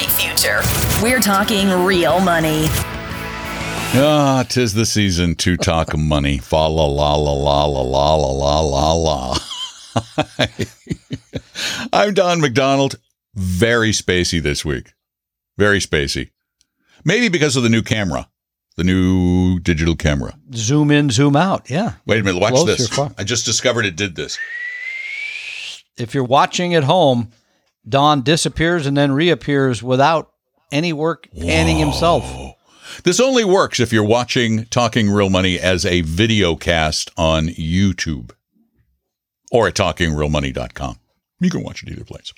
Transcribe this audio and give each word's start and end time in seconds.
bright 0.00 0.12
future. 0.12 0.60
We're 1.02 1.20
talking 1.20 1.68
real 1.84 2.20
money. 2.20 2.64
Ah, 3.92 4.44
tis 4.48 4.74
the 4.74 4.86
season 4.86 5.34
to 5.36 5.56
talk 5.56 5.96
money. 5.96 6.38
Fa 6.38 6.68
la 6.68 6.86
la 6.86 7.14
la 7.14 7.32
la 7.34 7.64
la 7.64 7.64
la 7.64 8.14
la 8.14 8.30
la 8.30 8.60
la 8.60 8.92
la. 8.92 9.38
I'm 11.92 12.14
Don 12.14 12.40
McDonald. 12.40 12.96
Very 13.34 13.90
spacey 13.90 14.40
this 14.42 14.64
week. 14.64 14.92
Very 15.58 15.78
spacey. 15.78 16.30
Maybe 17.04 17.28
because 17.28 17.56
of 17.56 17.62
the 17.62 17.68
new 17.68 17.82
camera, 17.82 18.28
the 18.76 18.84
new 18.84 19.58
digital 19.60 19.96
camera. 19.96 20.38
Zoom 20.54 20.90
in, 20.90 21.10
zoom 21.10 21.36
out. 21.36 21.70
Yeah. 21.70 21.94
Wait 22.06 22.20
a 22.20 22.22
minute. 22.22 22.40
Watch 22.40 22.54
Close 22.54 22.66
this. 22.66 22.98
I 23.18 23.24
just 23.24 23.44
discovered 23.44 23.84
it 23.86 23.96
did 23.96 24.16
this. 24.16 24.38
If 25.96 26.14
you're 26.14 26.24
watching 26.24 26.74
at 26.74 26.84
home, 26.84 27.30
Don 27.88 28.22
disappears 28.22 28.86
and 28.86 28.96
then 28.96 29.12
reappears 29.12 29.82
without 29.82 30.30
any 30.72 30.92
work 30.92 31.28
panning 31.38 31.78
himself. 31.78 32.24
This 33.04 33.20
only 33.20 33.44
works 33.44 33.80
if 33.80 33.92
you're 33.92 34.04
watching 34.04 34.66
Talking 34.66 35.10
Real 35.10 35.30
Money 35.30 35.58
as 35.58 35.86
a 35.86 36.02
video 36.02 36.56
cast 36.56 37.10
on 37.16 37.48
YouTube 37.48 38.32
or 39.50 39.68
at 39.68 39.74
talkingrealmoney.com. 39.74 40.98
You 41.40 41.50
can 41.50 41.62
watch 41.62 41.82
it 41.82 41.90
either 41.90 42.04
place. 42.04 42.32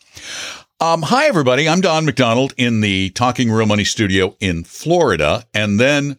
Um, 0.80 1.02
hi, 1.02 1.26
everybody. 1.26 1.68
I'm 1.68 1.80
Don 1.80 2.04
McDonald 2.04 2.54
in 2.56 2.80
the 2.80 3.10
Talking 3.10 3.50
Real 3.50 3.66
Money 3.66 3.84
studio 3.84 4.36
in 4.40 4.64
Florida. 4.64 5.46
And 5.54 5.80
then 5.80 6.18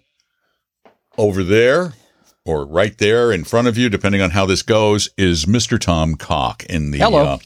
over 1.17 1.43
there, 1.43 1.93
or 2.45 2.65
right 2.65 2.97
there 2.97 3.31
in 3.31 3.43
front 3.43 3.67
of 3.67 3.77
you, 3.77 3.89
depending 3.89 4.21
on 4.21 4.31
how 4.31 4.45
this 4.45 4.61
goes, 4.61 5.09
is 5.17 5.45
Mr. 5.45 5.79
Tom 5.79 6.15
Cock 6.15 6.65
in 6.65 6.91
the 6.91 6.99
Hello. 6.99 7.23
Uh, 7.23 7.37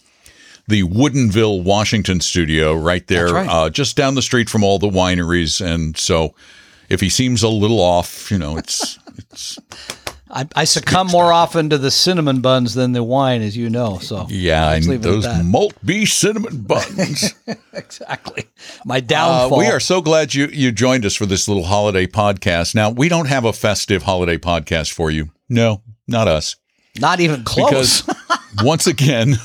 the 0.67 0.83
Woodinville, 0.83 1.63
Washington 1.63 2.19
studio, 2.19 2.73
right 2.75 3.05
there, 3.07 3.27
right. 3.33 3.49
uh, 3.49 3.69
just 3.69 3.95
down 3.95 4.15
the 4.15 4.21
street 4.21 4.49
from 4.49 4.63
all 4.63 4.79
the 4.79 4.89
wineries. 4.89 5.65
And 5.65 5.97
so, 5.97 6.35
if 6.89 6.99
he 7.01 7.09
seems 7.09 7.43
a 7.43 7.49
little 7.49 7.79
off, 7.79 8.29
you 8.31 8.37
know, 8.37 8.57
it's 8.57 8.99
it's 9.17 9.59
I, 10.29 10.45
I 10.57 10.63
succumb 10.65 11.07
more 11.07 11.31
often 11.31 11.69
to 11.69 11.77
the 11.77 11.89
cinnamon 11.89 12.41
buns 12.41 12.73
than 12.73 12.91
the 12.91 13.01
wine, 13.01 13.41
as 13.41 13.55
you 13.55 13.69
know. 13.69 13.97
So 13.99 14.25
yeah, 14.29 14.67
Let's 14.71 14.85
and 14.85 14.91
leave 14.95 15.05
it 15.05 15.07
at 15.07 15.21
those 15.35 15.43
malt 15.45 15.73
bee 15.85 16.05
cinnamon 16.05 16.63
buns. 16.63 17.33
exactly 17.73 18.43
my 18.83 18.97
Uh, 18.97 19.01
downfall. 19.01 19.57
we 19.59 19.67
are 19.67 19.79
so 19.79 20.01
glad 20.01 20.33
you 20.33 20.47
you 20.47 20.73
joined 20.73 21.05
us 21.05 21.15
for 21.15 21.25
this 21.25 21.47
little 21.47 21.63
holiday 21.63 22.07
podcast. 22.07 22.75
Now 22.75 22.89
we 22.89 23.07
don't 23.07 23.27
have 23.27 23.45
a 23.45 23.53
festive 23.53 24.03
holiday 24.03 24.37
podcast 24.37 24.91
for 24.91 25.09
you. 25.09 25.31
No, 25.47 25.81
not 26.09 26.27
us. 26.27 26.57
not 26.99 27.21
even 27.21 27.43
close. 27.45 28.01
Because 28.01 28.17
once 28.63 28.85
again, 28.85 29.35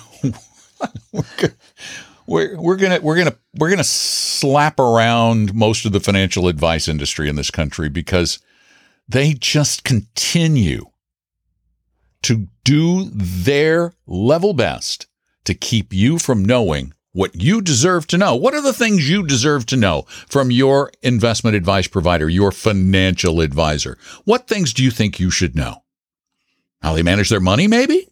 we're 2.26 2.58
we're 2.60 2.76
gonna 2.76 3.00
we're 3.00 3.16
gonna 3.16 3.36
we're 3.56 3.70
gonna 3.70 3.84
slap 3.84 4.78
around 4.78 5.54
most 5.54 5.84
of 5.84 5.92
the 5.92 6.00
financial 6.00 6.48
advice 6.48 6.88
industry 6.88 7.28
in 7.28 7.36
this 7.36 7.50
country 7.50 7.88
because 7.88 8.38
they 9.08 9.34
just 9.34 9.84
continue 9.84 10.86
to 12.22 12.48
do 12.64 13.10
their 13.12 13.94
level 14.06 14.54
best 14.54 15.06
to 15.44 15.54
keep 15.54 15.92
you 15.92 16.18
from 16.18 16.44
knowing 16.44 16.92
what 17.12 17.34
you 17.34 17.60
deserve 17.60 18.06
to 18.06 18.16
know. 18.16 18.34
What 18.34 18.54
are 18.54 18.62
the 18.62 18.72
things 18.72 19.08
you 19.08 19.26
deserve 19.26 19.66
to 19.66 19.76
know 19.76 20.02
from 20.28 20.50
your 20.50 20.90
investment 21.02 21.56
advice 21.56 21.86
provider, 21.86 22.28
your 22.28 22.52
financial 22.52 23.40
advisor? 23.40 23.98
What 24.24 24.48
things 24.48 24.72
do 24.72 24.82
you 24.82 24.90
think 24.90 25.20
you 25.20 25.30
should 25.30 25.54
know? 25.54 25.82
How 26.80 26.94
they 26.94 27.02
manage 27.02 27.28
their 27.28 27.40
money, 27.40 27.68
maybe? 27.68 28.08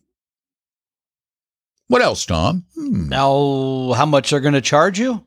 What 1.90 2.02
else, 2.02 2.24
Tom? 2.24 2.66
Hmm. 2.76 3.08
now, 3.08 3.92
how 3.96 4.06
much 4.06 4.30
they're 4.30 4.38
going 4.38 4.54
to 4.54 4.60
charge 4.60 5.00
you? 5.00 5.26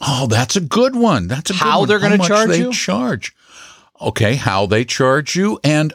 Oh, 0.00 0.28
that's 0.28 0.54
a 0.54 0.60
good 0.60 0.94
one. 0.94 1.26
That's 1.26 1.50
a 1.50 1.54
good 1.54 1.58
How 1.58 1.80
one. 1.80 1.88
they're 1.88 1.98
gonna 1.98 2.18
charge 2.18 2.50
they 2.50 2.60
you? 2.60 2.72
Charge. 2.72 3.34
Okay, 4.00 4.36
how 4.36 4.66
they 4.66 4.84
charge 4.84 5.34
you, 5.34 5.58
and 5.64 5.92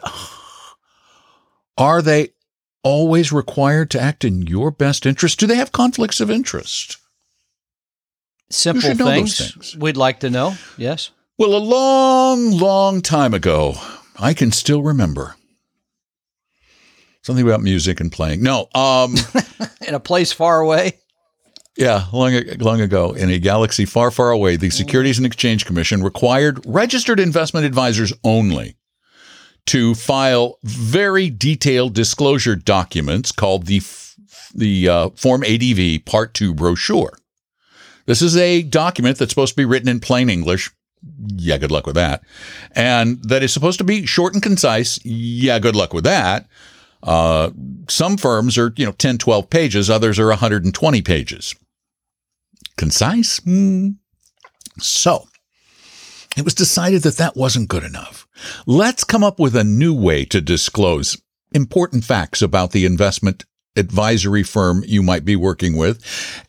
are 1.78 2.02
they 2.02 2.34
always 2.82 3.32
required 3.32 3.90
to 3.92 4.00
act 4.02 4.22
in 4.22 4.42
your 4.42 4.70
best 4.70 5.06
interest? 5.06 5.40
Do 5.40 5.46
they 5.46 5.56
have 5.56 5.72
conflicts 5.72 6.20
of 6.20 6.30
interest? 6.30 6.98
Simple 8.50 8.82
should 8.82 8.98
know 8.98 9.06
those 9.06 9.38
things, 9.38 9.54
things. 9.54 9.76
we'd 9.78 9.96
like 9.96 10.20
to 10.20 10.28
know. 10.28 10.54
Yes. 10.76 11.12
Well, 11.38 11.54
a 11.54 11.58
long, 11.64 12.50
long 12.50 13.00
time 13.00 13.32
ago, 13.32 13.76
I 14.18 14.34
can 14.34 14.52
still 14.52 14.82
remember 14.82 15.36
something 17.24 17.44
about 17.44 17.62
music 17.62 18.00
and 18.00 18.12
playing. 18.12 18.42
No, 18.42 18.68
um. 18.74 19.16
In 19.86 19.94
a 19.94 20.00
place 20.00 20.32
far 20.32 20.60
away. 20.60 21.00
Yeah, 21.76 22.04
long 22.12 22.40
long 22.60 22.80
ago, 22.80 23.12
in 23.12 23.30
a 23.30 23.38
galaxy 23.38 23.84
far, 23.84 24.12
far 24.12 24.30
away, 24.30 24.54
the 24.54 24.70
Securities 24.70 25.18
and 25.18 25.26
Exchange 25.26 25.66
Commission 25.66 26.04
required 26.04 26.62
registered 26.64 27.18
investment 27.18 27.66
advisors 27.66 28.12
only 28.22 28.76
to 29.66 29.94
file 29.94 30.58
very 30.62 31.30
detailed 31.30 31.92
disclosure 31.92 32.54
documents 32.54 33.32
called 33.32 33.66
the 33.66 33.82
the 34.54 34.88
uh, 34.88 35.10
Form 35.16 35.42
ADV 35.42 36.04
Part 36.04 36.32
Two 36.32 36.54
brochure. 36.54 37.18
This 38.06 38.22
is 38.22 38.36
a 38.36 38.62
document 38.62 39.18
that's 39.18 39.32
supposed 39.32 39.54
to 39.54 39.60
be 39.60 39.64
written 39.64 39.88
in 39.88 39.98
plain 39.98 40.30
English. 40.30 40.70
Yeah, 41.26 41.58
good 41.58 41.72
luck 41.72 41.86
with 41.86 41.96
that. 41.96 42.22
And 42.72 43.22
that 43.24 43.42
is 43.42 43.52
supposed 43.52 43.78
to 43.78 43.84
be 43.84 44.06
short 44.06 44.32
and 44.32 44.42
concise. 44.42 45.04
Yeah, 45.04 45.58
good 45.58 45.74
luck 45.74 45.92
with 45.92 46.04
that. 46.04 46.46
Uh, 47.04 47.50
some 47.88 48.16
firms 48.16 48.58
are, 48.58 48.72
you 48.76 48.86
know, 48.86 48.92
10, 48.92 49.18
12 49.18 49.50
pages. 49.50 49.90
Others 49.90 50.18
are 50.18 50.28
120 50.28 51.02
pages. 51.02 51.54
Concise? 52.76 53.38
Hmm. 53.38 53.90
So 54.78 55.28
it 56.36 56.44
was 56.44 56.54
decided 56.54 57.02
that 57.02 57.18
that 57.18 57.36
wasn't 57.36 57.68
good 57.68 57.84
enough. 57.84 58.26
Let's 58.66 59.04
come 59.04 59.22
up 59.22 59.38
with 59.38 59.54
a 59.54 59.64
new 59.64 59.94
way 59.94 60.24
to 60.26 60.40
disclose 60.40 61.20
important 61.52 62.04
facts 62.04 62.42
about 62.42 62.72
the 62.72 62.84
investment 62.84 63.44
advisory 63.76 64.42
firm 64.42 64.82
you 64.86 65.02
might 65.02 65.24
be 65.24 65.36
working 65.36 65.76
with. 65.76 66.02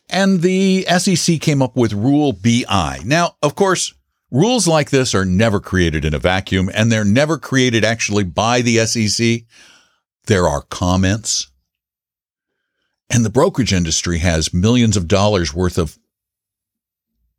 And 0.08 0.42
the 0.42 0.82
SEC 0.98 1.40
came 1.40 1.62
up 1.62 1.76
with 1.76 1.92
Rule 1.92 2.32
BI. 2.32 3.00
Now, 3.04 3.36
of 3.42 3.54
course, 3.54 3.94
rules 4.30 4.66
like 4.66 4.90
this 4.90 5.14
are 5.14 5.24
never 5.24 5.60
created 5.60 6.04
in 6.04 6.14
a 6.14 6.18
vacuum 6.18 6.70
and 6.72 6.90
they're 6.90 7.04
never 7.04 7.38
created 7.38 7.84
actually 7.84 8.24
by 8.24 8.62
the 8.62 8.84
SEC. 8.86 9.42
There 10.26 10.46
are 10.48 10.62
comments. 10.62 11.50
And 13.08 13.24
the 13.24 13.30
brokerage 13.30 13.72
industry 13.72 14.18
has 14.18 14.52
millions 14.52 14.96
of 14.96 15.06
dollars 15.08 15.54
worth 15.54 15.78
of 15.78 15.98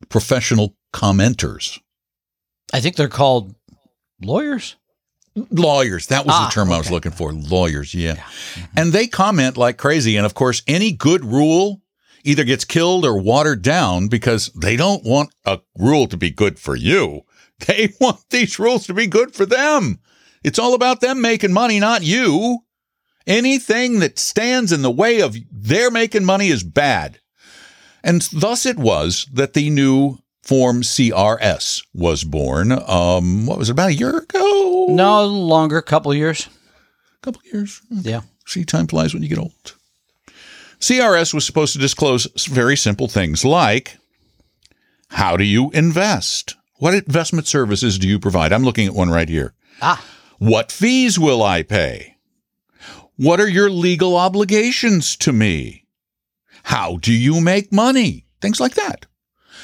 professional 0.09 0.75
commenters. 0.93 1.79
I 2.73 2.79
think 2.79 2.95
they're 2.95 3.07
called 3.09 3.55
lawyers. 4.21 4.75
Lawyers. 5.51 6.07
That 6.07 6.25
was 6.25 6.33
Ah, 6.35 6.47
the 6.47 6.53
term 6.53 6.71
I 6.71 6.77
was 6.77 6.89
looking 6.89 7.11
for. 7.11 7.31
Lawyers. 7.33 7.93
Yeah. 7.93 8.23
And 8.75 8.91
they 8.91 9.07
comment 9.07 9.57
like 9.57 9.77
crazy. 9.77 10.15
And 10.17 10.25
of 10.25 10.33
course, 10.33 10.61
any 10.67 10.91
good 10.91 11.23
rule 11.23 11.81
either 12.23 12.43
gets 12.43 12.65
killed 12.65 13.05
or 13.05 13.19
watered 13.21 13.61
down 13.61 14.07
because 14.07 14.47
they 14.53 14.75
don't 14.75 15.03
want 15.03 15.29
a 15.45 15.59
rule 15.77 16.07
to 16.07 16.17
be 16.17 16.31
good 16.31 16.57
for 16.59 16.75
you. 16.75 17.21
They 17.67 17.93
want 18.01 18.21
these 18.29 18.57
rules 18.59 18.87
to 18.87 18.93
be 18.93 19.07
good 19.07 19.33
for 19.35 19.45
them. 19.45 19.99
It's 20.43 20.59
all 20.59 20.73
about 20.73 21.01
them 21.01 21.21
making 21.21 21.53
money, 21.53 21.79
not 21.79 22.03
you. 22.03 22.59
Anything 23.27 23.99
that 23.99 24.17
stands 24.17 24.71
in 24.71 24.81
the 24.81 24.89
way 24.91 25.19
of 25.21 25.35
their 25.51 25.91
making 25.91 26.25
money 26.25 26.47
is 26.47 26.63
bad. 26.63 27.19
And 28.03 28.21
thus 28.33 28.65
it 28.65 28.77
was 28.77 29.27
that 29.33 29.53
the 29.53 29.69
new 29.69 30.19
Form 30.43 30.81
CRS 30.81 31.83
was 31.93 32.23
born. 32.23 32.71
Um, 32.71 33.45
what 33.45 33.57
was 33.57 33.67
it, 33.67 33.73
about 33.73 33.89
a 33.89 33.93
year 33.93 34.17
ago? 34.19 34.85
No, 34.87 35.25
longer, 35.25 35.77
a 35.77 35.83
couple 35.83 36.13
years. 36.13 36.47
couple 37.21 37.41
years. 37.51 37.81
Yeah. 37.89 38.21
See, 38.45 38.63
time 38.63 38.87
flies 38.87 39.13
when 39.13 39.23
you 39.23 39.27
get 39.29 39.39
old. 39.39 39.75
CRS 40.79 41.33
was 41.33 41.45
supposed 41.45 41.73
to 41.73 41.79
disclose 41.79 42.27
very 42.47 42.77
simple 42.77 43.09
things 43.09 43.43
like 43.43 43.97
how 45.09 45.35
do 45.35 45.43
you 45.43 45.69
invest? 45.71 46.55
What 46.75 46.93
investment 46.93 47.47
services 47.47 47.97
do 47.99 48.07
you 48.07 48.19
provide? 48.19 48.53
I'm 48.53 48.63
looking 48.63 48.87
at 48.87 48.93
one 48.93 49.09
right 49.09 49.27
here. 49.27 49.53
Ah, 49.81 50.03
What 50.37 50.71
fees 50.71 51.17
will 51.19 51.41
I 51.43 51.63
pay? 51.63 52.16
What 53.17 53.39
are 53.39 53.49
your 53.49 53.69
legal 53.69 54.15
obligations 54.15 55.15
to 55.17 55.33
me? 55.33 55.85
How 56.63 56.97
do 56.97 57.11
you 57.11 57.41
make 57.41 57.73
money? 57.73 58.25
Things 58.41 58.59
like 58.59 58.75
that. 58.75 59.05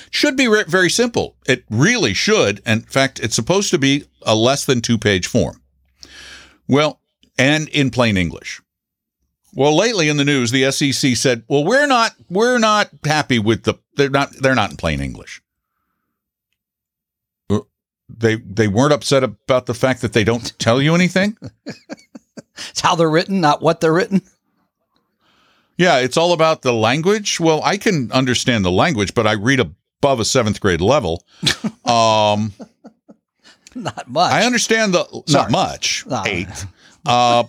Should 0.10 0.36
be 0.36 0.48
very 0.68 0.90
simple. 0.90 1.36
It 1.48 1.64
really 1.70 2.14
should. 2.14 2.62
In 2.66 2.82
fact, 2.82 3.20
it's 3.20 3.36
supposed 3.36 3.72
to 3.72 3.78
be 3.78 4.06
a 4.24 4.36
less 4.36 4.66
than 4.66 4.82
two 4.82 4.98
page 4.98 5.28
form. 5.28 5.62
Well, 6.68 7.00
and 7.38 7.68
in 7.70 7.90
plain 7.90 8.18
English. 8.18 8.62
Well, 9.56 9.76
lately 9.76 10.10
in 10.10 10.18
the 10.18 10.26
news, 10.26 10.52
the 10.52 10.72
SEC 10.72 11.16
said, 11.16 11.44
"Well, 11.48 11.64
we're 11.64 11.86
not 11.86 12.14
we're 12.30 12.58
not 12.58 12.90
happy 13.04 13.38
with 13.38 13.64
the 13.64 13.76
they're 13.96 14.10
not 14.10 14.32
they're 14.40 14.56
not 14.56 14.72
in 14.72 14.78
plain 14.78 15.00
English." 15.00 15.42
Uh, 17.50 17.60
They 18.10 18.36
they 18.38 18.68
weren't 18.68 18.94
upset 18.94 19.24
about 19.24 19.68
the 19.68 19.76
fact 19.76 20.02
that 20.02 20.14
they 20.14 20.24
don't 20.24 20.58
tell 20.58 20.82
you 20.82 20.96
anything. 20.96 21.38
it's 22.70 22.82
how 22.82 22.96
they're 22.96 23.10
written, 23.10 23.42
not 23.42 23.62
what 23.62 23.82
they're 23.82 23.94
written. 23.94 24.22
Yeah, 25.78 25.98
it's 26.00 26.18
all 26.18 26.34
about 26.34 26.62
the 26.62 26.74
language. 26.74 27.40
Well, 27.40 27.62
I 27.64 27.78
can 27.78 28.12
understand 28.12 28.64
the 28.64 28.72
language, 28.72 29.14
but 29.16 29.26
I 29.26 29.34
read 29.34 29.60
above 29.60 30.20
a 30.20 30.26
seventh 30.26 30.60
grade 30.62 30.82
level. 30.82 31.24
Um, 31.86 32.54
Not 33.76 34.08
much. 34.08 34.32
I 34.32 34.46
understand 34.46 34.94
the 34.94 35.24
not 35.30 35.52
much 35.52 36.06
Ah. 36.10 36.24
eighth, 36.26 36.66
uh, 37.06 37.44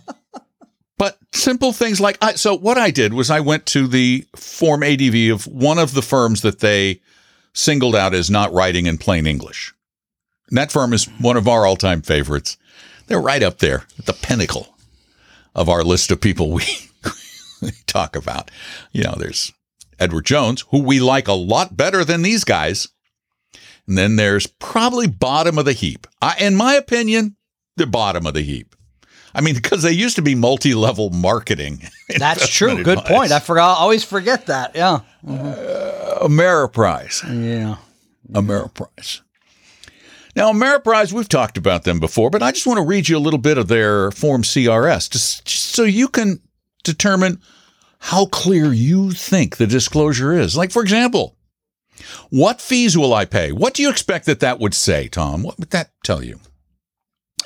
but 0.99 1.19
simple 1.33 1.73
things 1.73 2.01
like 2.01 2.19
I, 2.23 2.33
so. 2.35 2.57
What 2.57 2.79
I 2.79 2.91
did 2.91 3.13
was 3.15 3.31
I 3.31 3.41
went 3.41 3.67
to 3.67 3.87
the 3.87 4.27
form 4.35 4.83
ADV 4.83 5.31
of 5.33 5.47
one 5.47 5.79
of 5.79 5.95
the 5.95 6.03
firms 6.03 6.41
that 6.43 6.61
they 6.61 7.01
singled 7.53 7.95
out 7.95 8.13
as 8.15 8.29
not 8.31 8.53
writing 8.53 8.87
in 8.87 8.99
plain 8.99 9.27
English. 9.27 9.73
And 10.49 10.59
that 10.59 10.73
firm 10.73 10.93
is 10.93 11.05
one 11.21 11.37
of 11.37 11.47
our 11.47 11.65
all-time 11.67 12.03
favorites. 12.03 12.57
They're 13.07 13.21
right 13.21 13.43
up 13.43 13.59
there 13.59 13.85
at 13.99 14.07
the 14.07 14.15
pinnacle 14.15 14.74
of 15.55 15.69
our 15.69 15.83
list 15.83 16.11
of 16.11 16.21
people 16.21 16.51
we, 16.51 16.65
talk 17.87 18.17
about. 18.17 18.51
You 18.93 19.05
know, 19.05 19.15
there's 19.17 19.53
Edward 19.99 20.27
Jones, 20.27 20.65
who 20.71 20.83
we 20.83 21.01
like 21.01 21.29
a 21.29 21.33
lot 21.33 21.77
better 21.77 22.05
than 22.05 22.23
these 22.23 22.45
guys. 22.45 22.89
And 23.87 23.99
then 23.99 24.17
there's 24.17 24.47
probably 24.47 25.07
bottom 25.07 25.59
of 25.59 25.65
the 25.65 25.73
heap. 25.73 26.07
I, 26.23 26.37
in 26.39 26.57
my 26.57 26.75
opinion, 26.75 27.37
the 27.77 27.87
bottom 27.87 28.27
of 28.27 28.35
the 28.35 28.43
heap. 28.43 28.75
I 29.35 29.41
mean, 29.41 29.55
because 29.55 29.83
they 29.83 29.93
used 29.93 30.17
to 30.17 30.23
be 30.23 30.35
multi-level 30.35 31.11
marketing. 31.11 31.83
That's 32.19 32.49
true. 32.49 32.83
Good 32.83 32.99
advice. 32.99 33.13
point. 33.13 33.33
I 33.33 33.41
forgot. 33.41 33.79
I 33.79 33.81
always 33.81 34.05
forget 34.05 34.47
that. 34.47 34.77
Yeah. 34.77 35.01
Mm-hmm. 35.27 35.47
Uh, 35.47 36.29
Ameriprise. 36.29 37.23
Yeah. 37.25 37.77
Ameriprise. 38.33 39.21
Now, 40.37 40.53
Ameriprise, 40.53 41.13
we've 41.13 41.29
talked 41.29 41.57
about 41.57 41.85
them 41.85 42.01
before, 42.01 42.29
but 42.29 42.43
I 42.43 42.51
just 42.51 42.67
want 42.67 42.79
to 42.79 42.85
read 42.85 43.09
you 43.09 43.17
a 43.17 43.21
little 43.21 43.39
bit 43.39 43.57
of 43.57 43.69
their 43.69 44.11
Form 44.11 44.43
CRS 44.43 45.11
just, 45.11 45.45
just 45.45 45.67
so 45.67 45.85
you 45.85 46.09
can 46.09 46.41
determine 46.83 47.41
how 48.01 48.27
clear 48.27 48.73
you 48.73 49.13
think 49.13 49.57
the 49.57 49.67
disclosure 49.67 50.33
is. 50.33 50.57
Like, 50.57 50.73
for 50.73 50.83
example, 50.83 51.37
what 52.31 52.61
fees 52.61 52.99
will 52.99 53.15
I 53.15 53.25
pay? 53.25 53.53
What 53.53 53.75
do 53.75 53.83
you 53.83 53.91
expect 53.91 54.27
that 54.27 54.41
that 54.41 54.59
would 54.59 54.75
say, 54.75 55.09
Tom? 55.09 55.43
What 55.43 55.59
would 55.59 55.71
that 55.71 55.91
tell 56.03 56.23
you? 56.23 56.41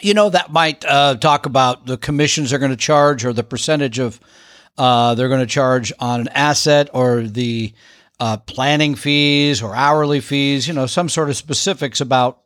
You 0.01 0.15
know, 0.15 0.31
that 0.31 0.51
might 0.51 0.85
uh, 0.85 1.17
talk 1.17 1.45
about 1.47 1.87
the 1.87 1.99
commissions 1.99 2.51
they're 2.51 2.59
going 2.59 2.71
to 2.71 2.77
charge 2.77 3.25
or 3.25 3.33
the 3.33 3.45
percentage 3.45 3.99
of 3.99 4.19
uh, 4.79 5.15
they're 5.15 5.29
going 5.29 5.41
to 5.41 5.47
charge 5.47 5.93
on 5.99 6.23
an 6.23 6.29
asset 6.29 6.89
or 6.95 7.23
the 7.23 7.75
uh, 8.21 8.37
planning 8.39 8.95
fees 8.95 9.63
or 9.63 9.75
hourly 9.75 10.21
fees, 10.21 10.67
you 10.67 10.75
know, 10.75 10.87
some 10.87 11.09
sort 11.09 11.29
of 11.29 11.37
specifics 11.37 12.01
about. 12.01 12.41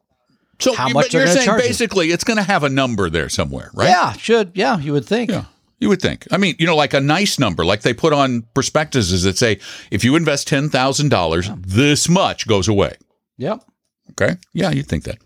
So, 0.63 0.75
How 0.75 0.89
much 0.89 1.13
you're 1.13 1.27
saying 1.27 1.45
charge 1.47 1.63
you. 1.63 1.69
basically 1.69 2.11
it's 2.11 2.25
going 2.25 2.37
to 2.37 2.43
have 2.43 2.63
a 2.63 2.69
number 2.69 3.11
there 3.11 3.29
somewhere, 3.29 3.71
right? 3.75 3.89
Yeah, 3.89 4.13
should. 4.13 4.53
Yeah, 4.55 4.79
you 4.79 4.93
would 4.93 5.05
think. 5.05 5.31
Yeah. 5.31 5.45
You 5.81 5.89
would 5.89 6.01
think. 6.01 6.29
I 6.31 6.37
mean, 6.37 6.55
you 6.61 6.67
know, 6.67 6.77
like 6.77 6.95
a 6.95 7.01
nice 7.01 7.41
number, 7.41 7.65
like 7.65 7.83
they 7.83 7.93
put 7.93 8.13
on 8.13 8.43
prospectuses 8.55 9.25
that 9.25 9.37
say, 9.37 9.59
if 9.91 10.05
you 10.05 10.15
invest 10.15 10.49
$10,000, 10.49 11.67
this 11.67 12.09
much 12.09 12.47
goes 12.47 12.69
away. 12.69 12.97
Yep. 13.39 13.65
Okay. 14.13 14.37
Yeah, 14.53 14.71
you'd 14.71 14.87
think 14.87 15.05
that. 15.05 15.19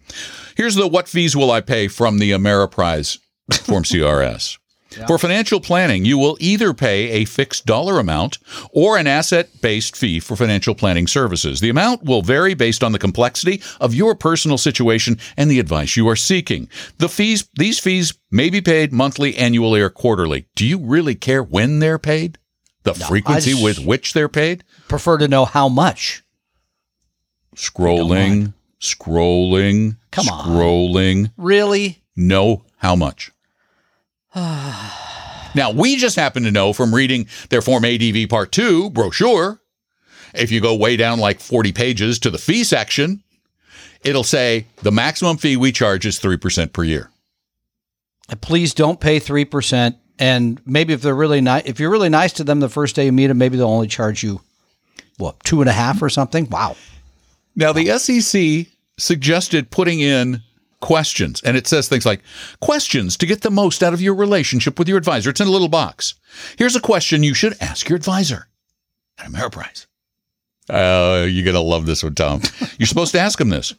Here's 0.56 0.75
the 0.75 0.88
what 0.88 1.09
fees 1.09 1.37
will 1.37 1.50
I 1.50 1.61
pay 1.61 1.88
from 1.88 2.19
the 2.19 2.31
Ameriprise 2.31 3.19
Form 3.65 3.83
CRS. 3.85 4.59
For 5.06 5.19
financial 5.19 5.60
planning, 5.60 6.04
you 6.04 6.19
will 6.19 6.37
either 6.40 6.72
pay 6.72 7.10
a 7.10 7.25
fixed 7.25 7.66
dollar 7.66 7.98
amount 7.98 8.38
or 8.72 8.96
an 8.96 9.06
asset 9.06 9.48
based 9.60 9.96
fee 9.96 10.20
for 10.20 10.37
financial 10.37 10.75
planning 10.75 11.06
services. 11.06 11.60
The 11.60 11.69
amount 11.69 12.04
will 12.04 12.22
vary 12.22 12.54
based 12.54 12.82
on 12.82 12.93
the 12.93 12.98
complexity 12.98 13.62
of 13.81 13.94
your 13.94 14.14
personal 14.14 14.58
situation 14.58 15.19
and 15.37 15.50
the 15.50 15.60
advice 15.60 15.96
you 15.96 16.08
are 16.08 16.16
seeking. 16.16 16.69
The 16.98 17.08
fees, 17.08 17.48
these 17.54 17.78
fees 17.78 18.14
may 18.31 18.50
be 18.50 18.60
paid 18.60 18.93
monthly, 18.93 19.37
annually, 19.37 19.81
or 19.81 19.90
quarterly. 19.90 20.46
Do 20.54 20.66
you 20.66 20.78
really 20.78 21.14
care 21.14 21.42
when 21.42 21.78
they're 21.78 21.99
paid? 21.99 22.38
The 22.84 22.94
frequency 22.94 23.52
just- 23.52 23.62
with 23.62 23.78
which 23.81 24.12
they're 24.12 24.28
paid? 24.28 24.62
Prefer 24.88 25.19
to 25.19 25.28
know 25.28 25.44
how 25.44 25.69
much. 25.69 26.22
Scrolling, 27.56 28.54
scrolling, 28.81 29.96
Come 30.10 30.28
on. 30.28 30.46
scrolling. 30.46 31.32
Really? 31.37 32.02
know 32.19 32.64
how 32.78 32.96
much. 32.96 33.31
now, 35.55 35.71
we 35.75 35.97
just 35.97 36.17
happen 36.17 36.43
to 36.43 36.50
know 36.50 36.73
from 36.73 36.94
reading 36.94 37.27
their 37.49 37.62
Form 37.62 37.85
ADV 37.85 38.29
Part 38.29 38.53
2 38.53 38.91
brochure, 38.91 39.61
if 40.35 40.50
you 40.50 40.61
go 40.61 40.75
way 40.77 40.97
down 40.97 41.19
like 41.19 41.41
40 41.41 41.73
pages 41.73 42.19
to 42.21 42.31
the 42.31 42.38
fee 42.38 42.62
section, 42.62 43.23
it'll 44.05 44.25
say 44.25 44.67
the 44.83 44.93
maximum 44.93 45.38
fee 45.38 45.56
we 45.56 45.73
charge 45.73 46.05
is 46.05 46.21
3% 46.21 46.73
per 46.73 46.85
year. 46.85 47.11
Please 48.41 48.75
don't 48.75 49.00
pay 49.00 49.19
three 49.19 49.44
percent. 49.44 49.97
And 50.19 50.61
maybe 50.67 50.93
if 50.93 51.03
they're 51.03 51.15
really 51.15 51.41
nice, 51.41 51.65
if 51.67 51.79
you're 51.79 51.91
really 51.91 52.09
nice 52.09 52.33
to 52.35 52.44
them 52.44 52.61
the 52.61 52.69
first 52.69 52.97
day 52.97 53.05
you 53.05 53.12
meet 53.12 53.27
them, 53.27 53.38
maybe 53.38 53.56
they'll 53.56 53.69
only 53.69 53.87
charge 53.87 54.23
you 54.23 54.41
what 55.19 55.38
two 55.44 55.61
and 55.61 55.69
a 55.69 55.73
half 55.73 56.03
or 56.03 56.09
something. 56.09 56.49
Wow. 56.50 56.77
Now, 57.55 57.73
the 57.73 57.99
SEC 57.99 58.73
suggested 58.99 59.71
putting 59.71 60.00
in 60.00 60.43
questions, 60.87 61.43
and 61.43 61.56
it 61.56 61.67
says 61.67 61.88
things 61.88 62.06
like 62.06 62.23
questions 62.61 63.17
to 63.17 63.27
get 63.27 63.41
the 63.41 63.50
most 63.50 63.83
out 63.83 63.93
of 63.93 64.00
your 64.00 64.15
relationship 64.15 64.79
with 64.79 64.87
your 64.87 64.99
advisor. 64.99 65.31
It's 65.31 65.41
in 65.41 65.49
a 65.49 65.50
little 65.50 65.67
box. 65.67 66.15
Here's 66.56 66.77
a 66.77 66.81
question 66.81 67.25
you 67.25 67.35
should 67.35 67.56
ask 67.61 67.88
your 67.88 67.97
advisor 67.97 68.47
at 69.19 69.27
Ameriprise. 69.27 69.87
Uh, 70.71 71.27
you're 71.29 71.44
going 71.44 71.55
to 71.55 71.61
love 71.61 71.87
this 71.87 72.05
one, 72.05 72.15
Tom. 72.15 72.41
You're 72.79 72.87
supposed 72.87 73.12
to 73.12 73.21
ask 73.21 73.41
him 73.41 73.49
this. 73.50 73.75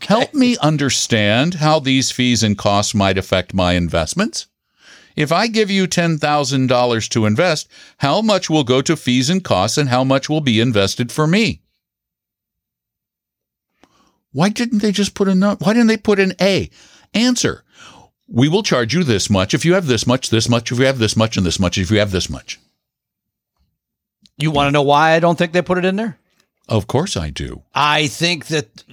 Help 0.00 0.34
me 0.34 0.56
understand 0.58 1.54
how 1.54 1.78
these 1.78 2.10
fees 2.10 2.42
and 2.42 2.58
costs 2.58 2.94
might 2.94 3.18
affect 3.18 3.54
my 3.54 3.74
investments. 3.74 4.46
If 5.14 5.30
I 5.32 5.46
give 5.46 5.70
you 5.70 5.86
$10,000 5.86 7.08
to 7.10 7.26
invest, 7.26 7.68
how 7.98 8.22
much 8.22 8.50
will 8.50 8.64
go 8.64 8.80
to 8.82 8.96
fees 8.96 9.30
and 9.30 9.42
costs 9.42 9.78
and 9.78 9.88
how 9.88 10.02
much 10.02 10.28
will 10.28 10.40
be 10.40 10.60
invested 10.60 11.12
for 11.12 11.26
me? 11.26 11.62
Why 14.32 14.48
didn't 14.48 14.78
they 14.78 14.92
just 14.92 15.14
put 15.14 15.28
a 15.28 15.34
no- 15.34 15.56
why 15.56 15.72
didn't 15.72 15.88
they 15.88 15.96
put 15.96 16.20
an 16.20 16.34
A? 16.40 16.70
Answer. 17.14 17.64
We 18.28 18.48
will 18.48 18.62
charge 18.62 18.94
you 18.94 19.02
this 19.02 19.28
much 19.28 19.54
if 19.54 19.64
you 19.64 19.74
have 19.74 19.86
this 19.86 20.06
much, 20.06 20.30
this 20.30 20.48
much 20.48 20.70
if 20.70 20.78
you 20.78 20.84
have 20.86 20.98
this 20.98 21.16
much, 21.16 21.36
and 21.36 21.44
this 21.44 21.58
much 21.58 21.76
if 21.78 21.90
you 21.90 21.98
have 21.98 22.12
this 22.12 22.30
much. 22.30 22.60
You 24.38 24.50
want 24.52 24.68
to 24.68 24.72
know 24.72 24.82
why 24.82 25.12
I 25.12 25.20
don't 25.20 25.36
think 25.36 25.52
they 25.52 25.62
put 25.62 25.78
it 25.78 25.84
in 25.84 25.96
there? 25.96 26.16
Of 26.68 26.86
course 26.86 27.16
I 27.16 27.30
do. 27.30 27.62
I 27.74 28.06
think 28.06 28.46
that 28.46 28.84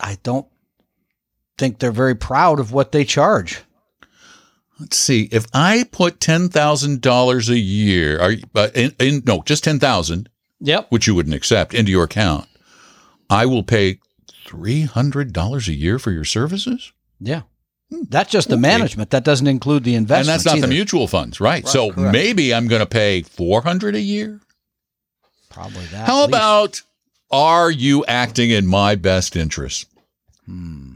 I 0.00 0.16
don't 0.22 0.46
think 1.58 1.78
they're 1.78 1.92
very 1.92 2.14
proud 2.14 2.58
of 2.58 2.72
what 2.72 2.92
they 2.92 3.04
charge. 3.04 3.60
Let's 4.80 4.96
see. 4.96 5.28
If 5.30 5.46
I 5.52 5.84
put 5.92 6.18
ten 6.18 6.48
thousand 6.48 7.02
dollars 7.02 7.50
a 7.50 7.58
year, 7.58 8.18
are 8.18 8.32
uh, 8.54 8.68
in, 8.74 8.94
in, 8.98 9.22
no, 9.26 9.42
just 9.44 9.62
ten 9.62 9.78
thousand, 9.78 10.30
Yep. 10.60 10.86
which 10.88 11.06
you 11.06 11.14
wouldn't 11.14 11.36
accept, 11.36 11.74
into 11.74 11.92
your 11.92 12.04
account, 12.04 12.48
I 13.28 13.44
will 13.46 13.62
pay 13.62 14.00
three 14.44 14.82
hundred 14.82 15.32
dollars 15.32 15.68
a 15.68 15.72
year 15.74 15.98
for 15.98 16.10
your 16.10 16.24
services, 16.24 16.92
Yeah. 17.20 17.42
That's 18.08 18.30
just 18.30 18.48
the 18.48 18.56
management. 18.56 19.10
That 19.10 19.22
doesn't 19.22 19.46
include 19.46 19.84
the 19.84 19.94
investment. 19.96 20.20
and 20.20 20.46
that's 20.46 20.46
not 20.46 20.60
the 20.66 20.74
mutual 20.74 21.06
funds, 21.06 21.40
right? 21.42 21.68
so 21.68 21.92
correct. 21.92 22.12
maybe 22.14 22.54
I'm 22.54 22.66
going 22.66 22.80
to 22.80 22.86
pay 22.86 23.20
four 23.20 23.60
hundred 23.60 23.94
a 23.94 24.00
year. 24.00 24.40
Probably 25.50 25.84
that. 25.86 26.06
How 26.06 26.24
about 26.24 26.80
are 27.30 27.70
you 27.70 28.02
acting 28.06 28.48
in 28.50 28.66
my 28.66 28.94
best 28.94 29.36
interest? 29.36 29.86
Hmm. 30.46 30.94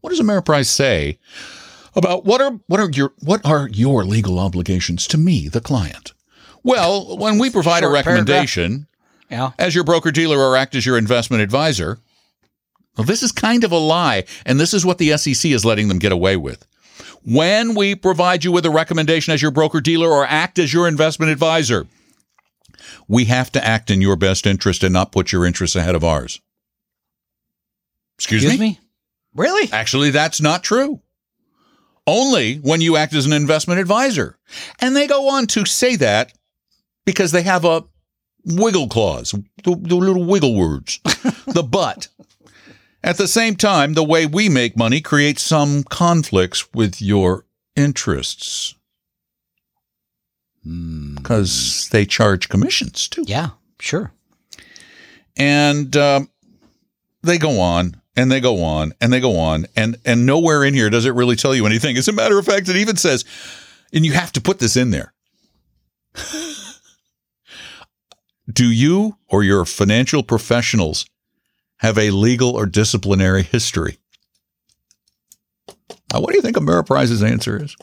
What 0.00 0.10
does 0.10 0.20
Ameriprise 0.20 0.66
say 0.66 1.18
about 1.94 2.24
what 2.24 2.40
are 2.40 2.58
what 2.66 2.80
are 2.80 2.90
your 2.90 3.12
what 3.20 3.44
are 3.46 3.68
your 3.68 4.04
legal 4.04 4.40
obligations 4.40 5.06
to 5.08 5.18
me, 5.18 5.48
the 5.48 5.60
client? 5.60 6.12
Well, 6.64 7.16
when 7.18 7.38
we 7.38 7.50
provide 7.50 7.84
a 7.84 7.86
Short 7.86 7.92
paragraph. 8.04 8.06
recommendation 8.06 8.88
Yeah. 9.30 9.52
as 9.60 9.76
your 9.76 9.84
broker 9.84 10.10
dealer 10.10 10.38
or 10.38 10.56
act 10.56 10.74
as 10.74 10.84
your 10.84 10.98
investment 10.98 11.40
advisor, 11.42 11.98
well, 12.96 13.06
this 13.06 13.22
is 13.22 13.32
kind 13.32 13.64
of 13.64 13.72
a 13.72 13.78
lie, 13.78 14.24
and 14.44 14.60
this 14.60 14.74
is 14.74 14.84
what 14.84 14.98
the 14.98 15.16
SEC 15.16 15.50
is 15.50 15.64
letting 15.64 15.88
them 15.88 15.98
get 15.98 16.12
away 16.12 16.36
with. 16.36 16.66
When 17.24 17.74
we 17.74 17.94
provide 17.94 18.44
you 18.44 18.52
with 18.52 18.66
a 18.66 18.70
recommendation 18.70 19.32
as 19.32 19.40
your 19.40 19.50
broker 19.50 19.80
dealer 19.80 20.10
or 20.10 20.26
act 20.26 20.58
as 20.58 20.72
your 20.72 20.88
investment 20.88 21.30
advisor, 21.30 21.86
we 23.08 23.26
have 23.26 23.50
to 23.52 23.64
act 23.64 23.90
in 23.90 24.00
your 24.00 24.16
best 24.16 24.46
interest 24.46 24.82
and 24.82 24.92
not 24.92 25.12
put 25.12 25.32
your 25.32 25.46
interests 25.46 25.76
ahead 25.76 25.94
of 25.94 26.04
ours. 26.04 26.40
Excuse, 28.18 28.44
Excuse 28.44 28.60
me? 28.60 28.66
me? 28.70 28.80
Really? 29.34 29.72
Actually, 29.72 30.10
that's 30.10 30.40
not 30.40 30.62
true. 30.62 31.00
Only 32.06 32.56
when 32.56 32.80
you 32.80 32.96
act 32.96 33.14
as 33.14 33.26
an 33.26 33.32
investment 33.32 33.80
advisor. 33.80 34.36
And 34.80 34.94
they 34.96 35.06
go 35.06 35.28
on 35.30 35.46
to 35.48 35.64
say 35.64 35.96
that 35.96 36.32
because 37.06 37.32
they 37.32 37.42
have 37.42 37.64
a 37.64 37.84
wiggle 38.44 38.88
clause, 38.88 39.32
the, 39.64 39.76
the 39.76 39.94
little 39.94 40.24
wiggle 40.24 40.56
words, 40.56 40.98
the 41.46 41.62
but. 41.62 42.08
At 43.04 43.16
the 43.16 43.26
same 43.26 43.56
time, 43.56 43.94
the 43.94 44.04
way 44.04 44.26
we 44.26 44.48
make 44.48 44.76
money 44.76 45.00
creates 45.00 45.42
some 45.42 45.82
conflicts 45.84 46.72
with 46.72 47.02
your 47.02 47.44
interests 47.74 48.74
because 50.64 51.88
they 51.90 52.04
charge 52.06 52.48
commissions 52.48 53.08
too. 53.08 53.24
Yeah. 53.26 53.50
Sure. 53.80 54.12
and 55.36 55.96
um, 55.96 56.30
they 57.22 57.36
go 57.38 57.58
on 57.60 58.00
and 58.14 58.30
they 58.30 58.38
go 58.40 58.62
on 58.62 58.92
and 59.00 59.12
they 59.12 59.18
go 59.18 59.36
on 59.38 59.66
and 59.74 59.96
and 60.04 60.24
nowhere 60.24 60.62
in 60.62 60.72
here 60.74 60.88
does 60.90 61.04
it 61.04 61.14
really 61.14 61.34
tell 61.34 61.52
you 61.54 61.66
anything 61.66 61.96
as 61.96 62.06
a 62.06 62.12
matter 62.12 62.38
of 62.38 62.44
fact 62.46 62.68
it 62.68 62.76
even 62.76 62.94
says 62.96 63.24
and 63.92 64.04
you 64.06 64.12
have 64.12 64.30
to 64.30 64.40
put 64.40 64.60
this 64.60 64.76
in 64.76 64.90
there 64.90 65.12
do 68.52 68.70
you 68.70 69.16
or 69.28 69.42
your 69.42 69.64
financial 69.64 70.22
professionals 70.22 71.06
have 71.82 71.98
a 71.98 72.10
legal 72.10 72.50
or 72.50 72.64
disciplinary 72.66 73.42
history? 73.42 73.98
Now, 76.12 76.20
what 76.20 76.30
do 76.30 76.36
you 76.36 76.42
think 76.42 76.56
Ameriprise's 76.56 77.22
answer 77.22 77.62
is? 77.62 77.76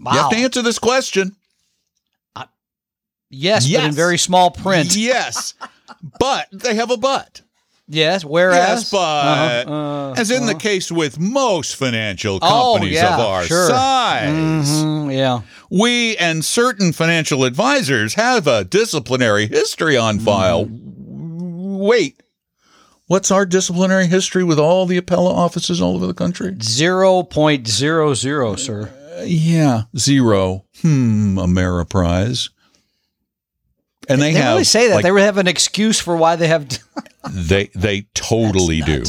Wow. 0.00 0.12
You 0.12 0.18
have 0.18 0.30
to 0.30 0.36
answer 0.36 0.62
this 0.62 0.78
question. 0.78 1.36
yes, 3.30 3.70
but 3.70 3.84
in 3.84 3.92
very 3.92 4.18
small 4.18 4.50
print. 4.50 4.94
Yes, 4.96 5.54
but 6.20 6.48
they 6.52 6.74
have 6.74 6.90
a 6.90 6.96
but. 6.96 7.40
Yes. 7.86 8.24
Whereas, 8.24 8.56
Yes, 8.56 8.90
but 8.90 8.98
Uh-huh, 8.98 9.70
uh, 9.70 10.14
as 10.16 10.30
in 10.30 10.46
the 10.46 10.54
case 10.54 10.90
with 10.90 11.18
most 11.20 11.76
financial 11.76 12.38
Oh, 12.40 12.72
companies 12.74 12.94
yeah, 12.94 13.14
of 13.14 13.20
our 13.20 13.44
sure. 13.44 13.68
size, 13.68 14.32
mhm, 14.70 15.14
yeah. 15.14 15.42
we 15.68 16.16
and 16.16 16.42
certain 16.42 16.92
financial 16.94 17.44
advisors 17.44 18.14
have 18.14 18.46
a 18.46 18.64
disciplinary 18.64 19.48
history 19.48 19.98
on 19.98 20.18
file. 20.18 20.66
Wait, 21.86 22.22
what's 23.06 23.30
our 23.30 23.44
disciplinary 23.44 24.06
history 24.06 24.42
with 24.42 24.58
all 24.58 24.86
the 24.86 24.96
appellate 24.96 25.36
offices 25.36 25.80
all 25.82 25.96
over 25.96 26.06
the 26.06 26.14
country? 26.14 26.56
Zero 26.62 27.22
point 27.22 27.66
zero 27.68 28.14
zero, 28.14 28.56
sir. 28.56 28.90
Yeah, 29.24 29.82
zero. 29.96 30.64
Hmm, 30.80 31.38
Ameriprise. 31.38 32.48
And 34.08 34.20
they, 34.20 34.32
They 34.32 34.40
have 34.40 34.52
really 34.52 34.64
say 34.64 34.88
that. 34.88 34.94
like, 34.96 35.04
they 35.04 35.22
have 35.22 35.38
an 35.38 35.46
excuse 35.46 36.00
for 36.00 36.16
why 36.16 36.36
they 36.36 36.48
have. 36.48 36.66
They 37.32 37.70
they 37.74 38.02
totally 38.12 38.82
do. 38.82 39.02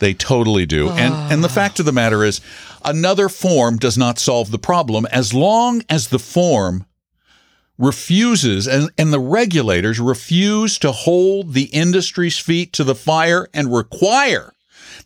They 0.00 0.12
totally 0.12 0.66
do. 0.66 0.88
and 0.90 1.14
and 1.32 1.44
the 1.44 1.48
fact 1.48 1.78
of 1.78 1.86
the 1.86 1.92
matter 1.92 2.24
is 2.24 2.40
another 2.84 3.28
form 3.28 3.76
does 3.76 3.96
not 3.96 4.18
solve 4.18 4.50
the 4.50 4.58
problem 4.58 5.06
as 5.06 5.32
long 5.32 5.82
as 5.88 6.08
the 6.08 6.18
form 6.18 6.84
refuses 7.78 8.66
and, 8.68 8.90
and 8.98 9.12
the 9.12 9.20
regulators 9.20 9.98
refuse 9.98 10.78
to 10.78 10.92
hold 10.92 11.52
the 11.52 11.64
industry's 11.64 12.38
feet 12.38 12.72
to 12.74 12.84
the 12.84 12.94
fire 12.94 13.48
and 13.54 13.74
require 13.74 14.52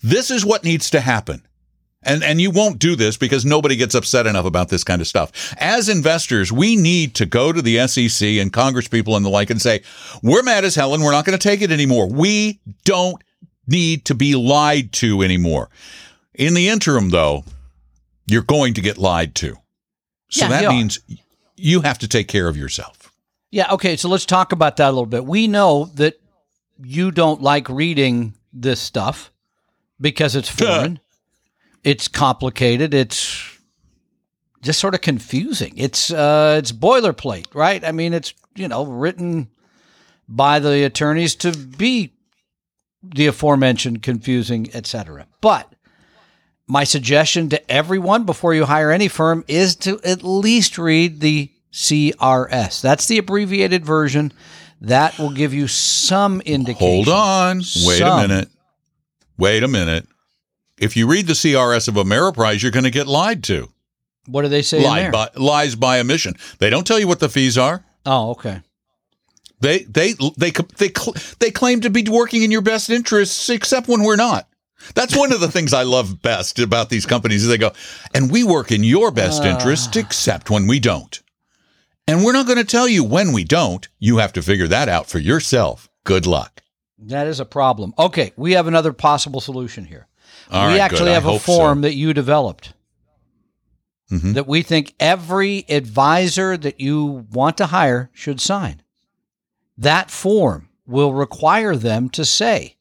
this 0.02 0.30
is 0.30 0.44
what 0.44 0.64
needs 0.64 0.90
to 0.90 1.00
happen. 1.00 1.42
And 2.02 2.22
and 2.22 2.40
you 2.40 2.52
won't 2.52 2.78
do 2.78 2.94
this 2.94 3.16
because 3.16 3.44
nobody 3.44 3.74
gets 3.74 3.94
upset 3.94 4.28
enough 4.28 4.44
about 4.44 4.68
this 4.68 4.84
kind 4.84 5.00
of 5.00 5.08
stuff. 5.08 5.54
As 5.58 5.88
investors, 5.88 6.52
we 6.52 6.76
need 6.76 7.16
to 7.16 7.26
go 7.26 7.52
to 7.52 7.60
the 7.60 7.84
SEC 7.88 8.28
and 8.28 8.52
Congress 8.52 8.86
people 8.86 9.16
and 9.16 9.24
the 9.24 9.28
like 9.30 9.50
and 9.50 9.60
say, 9.60 9.82
"We're 10.22 10.44
mad 10.44 10.64
as 10.64 10.76
hell 10.76 10.94
and 10.94 11.02
we're 11.02 11.10
not 11.10 11.24
going 11.24 11.36
to 11.36 11.48
take 11.48 11.62
it 11.62 11.72
anymore. 11.72 12.08
We 12.08 12.60
don't 12.84 13.20
need 13.66 14.04
to 14.04 14.14
be 14.14 14.36
lied 14.36 14.92
to 14.94 15.22
anymore." 15.22 15.68
In 16.32 16.54
the 16.54 16.68
interim 16.68 17.10
though, 17.10 17.44
you're 18.26 18.42
going 18.42 18.74
to 18.74 18.80
get 18.80 18.98
lied 18.98 19.34
to. 19.36 19.56
So 20.28 20.44
Yeah, 20.44 20.48
that 20.48 20.68
means 20.68 21.00
you 21.56 21.80
have 21.82 21.98
to 21.98 22.08
take 22.08 22.28
care 22.28 22.48
of 22.48 22.56
yourself. 22.56 23.12
Yeah. 23.50 23.72
Okay. 23.72 23.96
So 23.96 24.08
let's 24.08 24.26
talk 24.26 24.52
about 24.52 24.76
that 24.76 24.88
a 24.88 24.92
little 24.92 25.06
bit. 25.06 25.24
We 25.24 25.48
know 25.48 25.86
that 25.94 26.20
you 26.82 27.10
don't 27.10 27.40
like 27.40 27.68
reading 27.68 28.34
this 28.52 28.80
stuff 28.80 29.32
because 30.00 30.36
it's 30.36 30.48
foreign, 30.48 31.00
it's 31.84 32.08
complicated, 32.08 32.92
it's 32.94 33.58
just 34.62 34.80
sort 34.80 34.94
of 34.94 35.00
confusing. 35.00 35.72
It's 35.76 36.10
uh, 36.10 36.56
it's 36.58 36.72
boilerplate, 36.72 37.54
right? 37.54 37.82
I 37.84 37.92
mean, 37.92 38.12
it's 38.12 38.34
you 38.54 38.68
know 38.68 38.84
written 38.84 39.48
by 40.28 40.58
the 40.58 40.84
attorneys 40.84 41.34
to 41.36 41.56
be 41.56 42.12
the 43.02 43.26
aforementioned 43.26 44.02
confusing, 44.02 44.68
etc. 44.74 45.26
But 45.40 45.72
my 46.68 46.84
suggestion 46.84 47.48
to 47.50 47.70
everyone 47.70 48.24
before 48.24 48.54
you 48.54 48.64
hire 48.64 48.90
any 48.90 49.08
firm 49.08 49.44
is 49.48 49.76
to 49.76 50.00
at 50.02 50.22
least 50.22 50.78
read 50.78 51.20
the 51.20 51.50
CRS. 51.72 52.80
That's 52.80 53.06
the 53.06 53.18
abbreviated 53.18 53.84
version. 53.84 54.32
That 54.80 55.18
will 55.18 55.30
give 55.30 55.54
you 55.54 55.68
some 55.68 56.40
indication. 56.42 56.86
Hold 56.86 57.08
on. 57.08 57.58
Wait 57.58 57.98
Some. 57.98 58.24
a 58.24 58.28
minute. 58.28 58.48
Wait 59.38 59.62
a 59.62 59.68
minute. 59.68 60.06
If 60.78 60.96
you 60.96 61.06
read 61.06 61.26
the 61.26 61.32
CRS 61.32 61.88
of 61.88 61.94
Ameriprise, 61.94 62.62
you're 62.62 62.72
going 62.72 62.84
to 62.84 62.90
get 62.90 63.06
lied 63.06 63.42
to. 63.44 63.68
What 64.26 64.42
do 64.42 64.48
they 64.48 64.62
say 64.62 64.82
Lied 64.82 65.04
there? 65.04 65.12
by, 65.12 65.30
lies 65.36 65.76
by 65.76 66.00
omission. 66.00 66.34
They 66.58 66.68
don't 66.68 66.86
tell 66.86 66.98
you 66.98 67.06
what 67.08 67.20
the 67.20 67.28
fees 67.28 67.56
are. 67.56 67.84
oh, 68.04 68.30
okay. 68.32 68.60
They 69.60 69.78
they 69.84 70.12
they 70.36 70.50
they 70.76 70.90
they 71.38 71.50
claim 71.50 71.80
to 71.80 71.88
be 71.88 72.04
working 72.10 72.42
in 72.42 72.50
your 72.50 72.60
best 72.60 72.90
interests, 72.90 73.48
except 73.48 73.88
when 73.88 74.02
we're 74.02 74.16
not. 74.16 74.46
That's 74.94 75.16
one 75.16 75.32
of 75.32 75.40
the 75.40 75.50
things 75.50 75.72
I 75.72 75.82
love 75.82 76.22
best 76.22 76.58
about 76.58 76.88
these 76.88 77.06
companies. 77.06 77.42
Is 77.42 77.48
they 77.48 77.58
go, 77.58 77.72
and 78.14 78.30
we 78.30 78.44
work 78.44 78.72
in 78.72 78.84
your 78.84 79.10
best 79.10 79.44
interest, 79.44 79.96
except 79.96 80.50
when 80.50 80.66
we 80.66 80.80
don't. 80.80 81.22
And 82.08 82.24
we're 82.24 82.32
not 82.32 82.46
going 82.46 82.58
to 82.58 82.64
tell 82.64 82.86
you 82.86 83.02
when 83.02 83.32
we 83.32 83.44
don't. 83.44 83.88
You 83.98 84.18
have 84.18 84.32
to 84.34 84.42
figure 84.42 84.68
that 84.68 84.88
out 84.88 85.08
for 85.08 85.18
yourself. 85.18 85.88
Good 86.04 86.26
luck. 86.26 86.62
That 86.98 87.26
is 87.26 87.40
a 87.40 87.44
problem. 87.44 87.94
Okay, 87.98 88.32
we 88.36 88.52
have 88.52 88.66
another 88.66 88.92
possible 88.92 89.40
solution 89.40 89.84
here. 89.84 90.06
All 90.50 90.68
we 90.68 90.74
right, 90.74 90.80
actually. 90.80 91.10
Have 91.10 91.26
a 91.26 91.32
hope 91.32 91.40
so. 91.42 91.52
Mm-hmm. 91.52 91.60
form 91.60 91.80
that 91.82 91.94
you 91.94 92.14
developed 92.14 92.72
that 94.08 94.46
we 94.46 94.62
think 94.62 94.94
every 95.00 95.64
advisor 95.68 96.56
that 96.56 96.80
you 96.80 97.26
want 97.32 97.56
to 97.58 97.66
hire 97.66 98.10
should 98.12 98.40
sign. 98.40 98.82
That 99.76 100.10
form 100.10 100.68
will 100.86 101.12
require 101.12 101.76
them 101.76 102.08
to 102.10 102.24
say, 102.24 102.75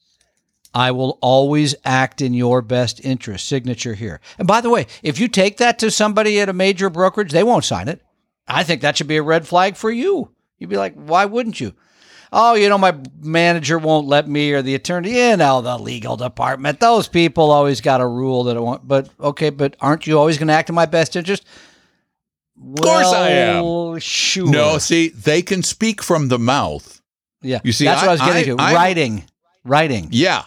I 0.76 0.92
will 0.92 1.18
always 1.22 1.74
act 1.86 2.22
in 2.22 2.34
your 2.34 2.62
best 2.62 3.04
interest. 3.04 3.48
Signature 3.48 3.94
here. 3.94 4.20
And 4.38 4.46
by 4.48 4.60
the 4.60 4.70
way, 4.70 4.88
if 5.02 5.20
you 5.20 5.30
take 5.30 5.56
that 5.58 5.80
to 5.80 5.90
somebody 5.90 6.40
at 6.42 6.50
a 6.50 6.54
major 6.54 6.90
brokerage, 6.90 7.32
they 7.32 7.44
won't 7.44 7.64
sign 7.64 7.88
it. 7.88 8.02
I 8.46 8.64
think 8.64 8.82
that 8.82 8.98
should 8.98 9.08
be 9.08 9.16
a 9.18 9.24
red 9.24 9.48
flag 9.48 9.78
for 9.78 9.90
you. 9.90 10.32
You'd 10.60 10.70
be 10.70 10.78
like, 10.78 10.94
why 10.94 11.26
wouldn't 11.26 11.62
you? 11.62 11.74
Oh, 12.34 12.56
you 12.56 12.68
know, 12.68 12.78
my 12.78 12.94
manager 13.22 13.80
won't 13.80 14.08
let 14.08 14.28
me 14.28 14.52
or 14.52 14.62
the 14.62 14.76
attorney, 14.76 15.12
you 15.18 15.38
know, 15.38 15.62
the 15.62 15.78
legal 15.78 16.18
department. 16.18 16.82
Those 16.82 17.08
people 17.08 17.52
always 17.52 17.80
got 17.80 18.02
a 18.02 18.08
rule 18.08 18.44
that 18.44 18.58
I 18.58 18.60
want. 18.60 18.86
But 18.86 19.10
okay, 19.20 19.52
but 19.52 19.78
aren't 19.80 20.06
you 20.06 20.20
always 20.20 20.38
going 20.38 20.50
to 20.50 20.54
act 20.54 20.68
in 20.68 20.76
my 20.76 20.86
best 20.86 21.16
interest? 21.16 21.46
Of 22.62 22.82
course 22.82 23.08
I 23.08 23.30
am. 23.30 24.00
Sure. 24.00 24.50
No, 24.50 24.78
see, 24.78 25.08
they 25.10 25.42
can 25.42 25.64
speak 25.64 26.04
from 26.04 26.28
the 26.28 26.40
mouth. 26.40 27.02
Yeah. 27.42 27.62
You 27.64 27.72
see, 27.72 27.86
that's 27.86 28.02
what 28.02 28.10
I 28.10 28.12
was 28.14 28.22
I- 28.22 28.34
getting 28.34 28.58
to. 28.58 28.62
I- 28.64 28.72
I- 28.72 28.74
writing. 28.74 29.24
Writing. 29.64 30.10
Yeah. 30.12 30.44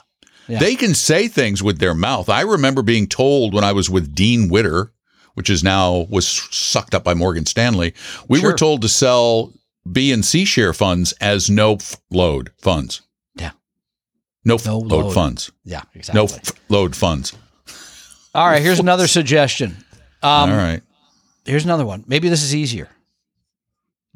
Yeah. 0.48 0.58
They 0.58 0.74
can 0.76 0.94
say 0.94 1.28
things 1.28 1.62
with 1.62 1.78
their 1.78 1.94
mouth. 1.94 2.28
I 2.28 2.40
remember 2.40 2.82
being 2.82 3.06
told 3.06 3.52
when 3.54 3.64
I 3.64 3.72
was 3.72 3.90
with 3.90 4.14
Dean 4.14 4.48
Witter, 4.48 4.92
which 5.34 5.50
is 5.50 5.62
now 5.62 6.06
was 6.10 6.26
sucked 6.26 6.94
up 6.94 7.04
by 7.04 7.14
Morgan 7.14 7.44
Stanley. 7.46 7.94
We 8.28 8.40
were 8.42 8.54
told 8.54 8.82
to 8.82 8.88
sell 8.88 9.52
B 9.90 10.10
and 10.12 10.24
C 10.24 10.44
share 10.44 10.72
funds 10.72 11.12
as 11.20 11.48
no 11.50 11.74
f- 11.74 11.96
load 12.10 12.50
funds. 12.58 13.02
Yeah. 13.34 13.50
No, 14.44 14.54
f- 14.56 14.66
No 14.66 14.78
load, 14.78 15.04
load. 15.04 15.14
funds. 15.14 15.50
Yeah, 15.64 15.82
exactly. 15.94 16.18
No 16.20 16.24
f- 16.24 16.52
load 16.68 16.96
funds. 16.96 17.36
All 18.34 18.46
right, 18.46 18.62
here's 18.62 18.80
another 18.80 19.06
suggestion. 19.18 19.76
Um, 20.22 20.50
All 20.50 20.56
right. 20.56 20.82
Here's 21.44 21.64
another 21.64 21.86
one. 21.86 22.04
Maybe 22.06 22.28
this 22.28 22.42
is 22.42 22.54
easier. 22.54 22.88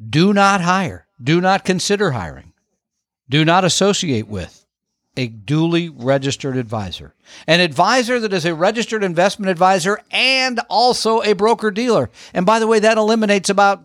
Do 0.09 0.33
not 0.33 0.61
hire. 0.61 1.07
Do 1.21 1.39
not 1.41 1.63
consider 1.63 2.11
hiring. 2.11 2.53
Do 3.29 3.45
not 3.45 3.63
associate 3.63 4.27
with 4.27 4.62
a 5.15 5.29
dually 5.29 5.93
registered 5.95 6.57
advisor. 6.57 7.13
An 7.47 7.59
advisor 7.59 8.19
that 8.19 8.33
is 8.33 8.45
a 8.45 8.55
registered 8.55 9.03
investment 9.03 9.49
advisor 9.49 10.01
and 10.11 10.59
also 10.69 11.21
a 11.21 11.33
broker 11.33 11.71
dealer. 11.71 12.09
And 12.33 12.45
by 12.45 12.59
the 12.59 12.67
way, 12.67 12.79
that 12.79 12.97
eliminates 12.97 13.49
about 13.49 13.83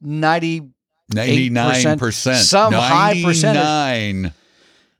90 0.00 0.70
Ninety-nine 1.12 1.98
percent. 1.98 2.38
Some 2.38 2.72
high 2.72 3.20
percentage. 3.22 4.32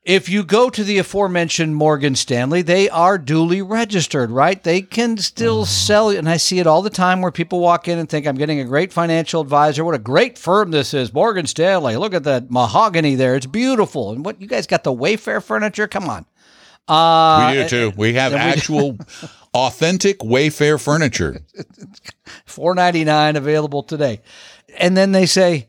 If 0.03 0.31
you 0.31 0.45
go 0.45 0.71
to 0.71 0.83
the 0.83 0.97
aforementioned 0.97 1.77
Morgan 1.77 2.15
Stanley, 2.17 2.63
they 2.63 2.89
are 2.89 3.19
dually 3.19 3.63
registered, 3.67 4.31
right? 4.31 4.63
They 4.63 4.81
can 4.81 5.19
still 5.19 5.67
sell, 5.67 6.09
and 6.09 6.27
I 6.27 6.39
see 6.39 6.59
it 6.59 6.67
all 6.67 6.81
the 6.81 6.89
time 6.89 7.21
where 7.21 7.31
people 7.31 7.61
walk 7.61 7.87
in 7.87 7.99
and 7.99 8.09
think, 8.09 8.27
I'm 8.27 8.37
getting 8.37 8.61
a 8.61 8.65
great 8.65 8.95
financial 8.95 9.43
advisor. 9.43 9.85
What 9.85 9.95
a 9.95 9.99
great 9.99 10.39
firm 10.39 10.71
this 10.71 10.95
is, 10.95 11.13
Morgan 11.13 11.47
Stanley. 11.47 11.97
Look 11.97 12.15
at 12.15 12.25
that 12.25 12.51
mahogany 12.51 13.15
there. 13.15 13.37
It's 13.37 13.45
beautiful. 13.45 14.13
And 14.13 14.25
what, 14.25 14.41
you 14.41 14.47
guys 14.47 14.67
got 14.67 14.85
the 14.85 14.93
Wayfair 14.93 15.43
furniture? 15.43 15.87
Come 15.87 16.09
on. 16.09 16.25
Uh, 16.89 17.53
we 17.53 17.63
do 17.63 17.69
too. 17.69 17.93
We 17.95 18.15
have 18.15 18.33
actual, 18.33 18.99
authentic 19.55 20.21
Wayfair 20.21 20.83
furniture. 20.83 21.41
Four 22.47 22.75
ninety 22.75 23.05
nine 23.05 23.37
available 23.37 23.83
today, 23.83 24.23
and 24.79 24.97
then 24.97 25.13
they 25.13 25.27
say, 25.27 25.69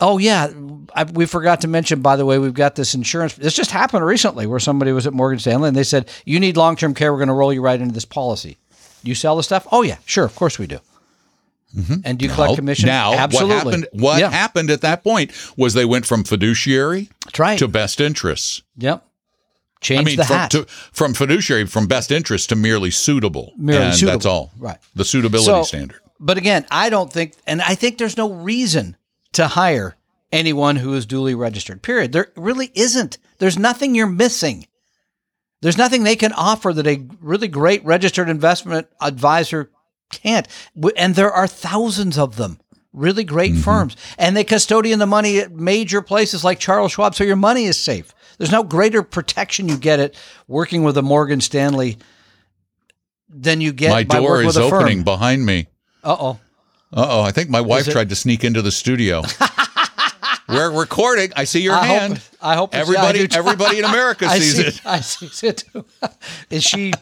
"Oh 0.00 0.18
yeah, 0.18 0.52
I, 0.94 1.04
we 1.04 1.26
forgot 1.26 1.60
to 1.62 1.68
mention. 1.68 2.00
By 2.00 2.16
the 2.16 2.26
way, 2.26 2.38
we've 2.38 2.54
got 2.54 2.74
this 2.74 2.94
insurance. 2.94 3.34
This 3.34 3.54
just 3.54 3.70
happened 3.70 4.04
recently, 4.04 4.46
where 4.46 4.60
somebody 4.60 4.92
was 4.92 5.06
at 5.06 5.12
Morgan 5.12 5.38
Stanley 5.38 5.68
and 5.68 5.76
they 5.76 5.84
said, 5.84 6.10
"You 6.24 6.40
need 6.40 6.56
long 6.56 6.76
term 6.76 6.94
care. 6.94 7.12
We're 7.12 7.18
going 7.18 7.28
to 7.28 7.34
roll 7.34 7.52
you 7.52 7.62
right 7.62 7.80
into 7.80 7.94
this 7.94 8.04
policy. 8.04 8.58
You 9.02 9.14
sell 9.14 9.36
the 9.36 9.42
stuff? 9.42 9.66
Oh 9.70 9.82
yeah, 9.82 9.98
sure, 10.06 10.24
of 10.24 10.34
course 10.34 10.58
we 10.58 10.66
do. 10.66 10.78
Mm-hmm. 11.76 11.94
And 12.04 12.18
do 12.18 12.26
you 12.26 12.30
collect 12.32 12.52
Oh, 12.52 12.56
commission? 12.56 12.86
Now, 12.86 13.14
absolutely. 13.14 13.54
what 13.56 13.64
happened? 13.64 13.86
What 13.92 14.20
yeah, 14.20 14.30
happened 14.30 14.70
at 14.70 14.80
that 14.82 15.02
point 15.02 15.32
was 15.56 15.74
they 15.74 15.84
went 15.84 16.06
from 16.06 16.22
fiduciary 16.22 17.08
right. 17.36 17.58
to 17.58 17.66
best 17.68 18.00
interests. 18.00 18.62
yep. 18.76 19.04
Change 19.80 20.00
I 20.00 20.04
mean, 20.04 20.16
the 20.16 20.24
from, 20.24 20.36
hat. 20.36 20.50
to, 20.52 20.64
from 20.92 21.12
fiduciary, 21.12 21.66
from 21.66 21.86
best 21.86 22.10
interest 22.10 22.48
to 22.50 22.56
merely 22.56 22.90
suitable. 22.90 23.52
Merely 23.58 23.86
and 23.86 23.94
suitable. 23.94 24.12
That's 24.12 24.24
all. 24.26 24.50
Right. 24.56 24.78
The 24.94 25.04
suitability 25.04 25.44
So- 25.46 25.62
standard. 25.64 26.00
But 26.20 26.38
again, 26.38 26.64
I 26.70 26.88
don't 26.88 27.12
think, 27.12 27.34
and 27.46 27.60
I 27.60 27.74
think 27.74 27.98
there's 27.98 28.16
no 28.16 28.32
reason 28.32 28.96
to 29.34 29.48
hire 29.48 29.96
anyone 30.32 30.76
who 30.76 30.94
is 30.94 31.06
dually 31.06 31.36
registered. 31.36 31.82
Period. 31.82 32.12
There 32.12 32.32
really 32.36 32.70
isn't. 32.74 33.18
There's 33.38 33.58
nothing 33.58 33.94
you're 33.94 34.06
missing. 34.06 34.66
There's 35.62 35.78
nothing 35.78 36.02
they 36.02 36.16
can 36.16 36.32
offer 36.32 36.72
that 36.72 36.86
a 36.86 37.06
really 37.20 37.48
great 37.48 37.84
registered 37.84 38.28
investment 38.28 38.88
advisor 39.00 39.70
can't. 40.10 40.46
And 40.96 41.14
there 41.14 41.32
are 41.32 41.46
thousands 41.46 42.18
of 42.18 42.36
them, 42.36 42.60
really 42.92 43.24
great 43.24 43.54
firms. 43.56 43.96
And 44.18 44.36
they 44.36 44.44
custodian 44.44 44.98
the 44.98 45.06
money 45.06 45.38
at 45.38 45.52
major 45.52 46.02
places 46.02 46.44
like 46.44 46.58
Charles 46.58 46.92
Schwab, 46.92 47.14
so 47.14 47.24
your 47.24 47.36
money 47.36 47.64
is 47.64 47.78
safe. 47.82 48.14
There's 48.36 48.52
no 48.52 48.62
greater 48.62 49.02
protection 49.02 49.68
you 49.68 49.78
get 49.78 50.00
at 50.00 50.14
working 50.48 50.82
with 50.84 50.98
a 50.98 51.02
Morgan 51.02 51.40
Stanley 51.40 51.98
than 53.28 53.60
you 53.60 53.72
get 53.72 53.90
My 53.90 54.04
by 54.04 54.18
door 54.18 54.30
working 54.30 54.48
is 54.50 54.56
with 54.56 54.64
a 54.64 54.66
opening 54.66 55.02
behind 55.02 55.46
me. 55.46 55.68
Uh 56.02 56.16
oh. 56.18 56.40
Uh 56.96 57.06
oh, 57.10 57.22
I 57.22 57.32
think 57.32 57.50
my 57.50 57.60
wife 57.60 57.88
tried 57.90 58.08
to 58.10 58.14
sneak 58.16 58.44
into 58.44 58.62
the 58.62 58.70
studio. 58.70 59.22
We're 60.48 60.70
recording. 60.70 61.32
I 61.34 61.44
see 61.44 61.60
your 61.60 61.74
I 61.74 61.84
hand. 61.86 62.18
hope. 62.18 62.22
I 62.40 62.54
hope 62.54 62.74
everybody, 62.74 63.22
I 63.22 63.28
everybody 63.32 63.78
in 63.78 63.84
America 63.84 64.28
sees 64.38 64.56
see, 64.56 64.62
it. 64.62 64.80
I 64.86 65.00
see 65.00 65.46
it 65.48 65.64
too. 65.72 65.84
Is 66.50 66.62
she 66.62 66.92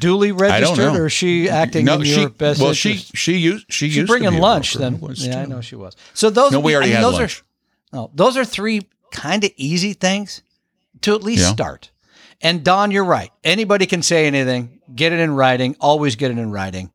dually 0.00 0.38
registered, 0.38 0.96
or 0.96 1.06
is 1.06 1.12
she 1.12 1.48
acting 1.48 1.84
No, 1.86 1.94
in 1.94 2.04
she. 2.04 2.20
your 2.20 2.28
best 2.28 2.60
Well, 2.60 2.70
interest? 2.70 3.10
she 3.12 3.16
she 3.16 3.36
used 3.38 3.66
she 3.70 3.86
She's 3.86 3.96
used 3.96 4.08
to 4.08 4.12
bringing 4.12 4.32
be 4.32 4.40
lunch. 4.40 4.74
Then, 4.74 4.98
yeah, 5.14 5.42
I 5.42 5.46
know 5.46 5.60
she 5.60 5.76
was. 5.76 5.96
So 6.14 6.28
those. 6.30 6.52
No, 6.52 6.60
we 6.60 6.74
already 6.74 6.90
I 6.90 6.94
mean, 6.94 6.96
had 6.96 7.04
those 7.04 7.20
lunch. 7.20 7.44
Are, 7.92 7.96
no, 7.96 8.10
those 8.14 8.36
are 8.36 8.44
three 8.44 8.82
kind 9.12 9.44
of 9.44 9.50
easy 9.56 9.92
things 9.92 10.42
to 11.02 11.14
at 11.14 11.22
least 11.22 11.42
Yeah. 11.42 11.52
start. 11.52 11.90
And 12.42 12.62
Don, 12.64 12.90
you're 12.90 13.04
right. 13.04 13.30
Anybody 13.44 13.86
can 13.86 14.02
say 14.02 14.26
anything. 14.26 14.80
Get 14.94 15.12
it 15.12 15.20
in 15.20 15.30
writing. 15.34 15.76
Always 15.80 16.16
get 16.16 16.30
it 16.32 16.38
in 16.38 16.50
writing, 16.50 16.92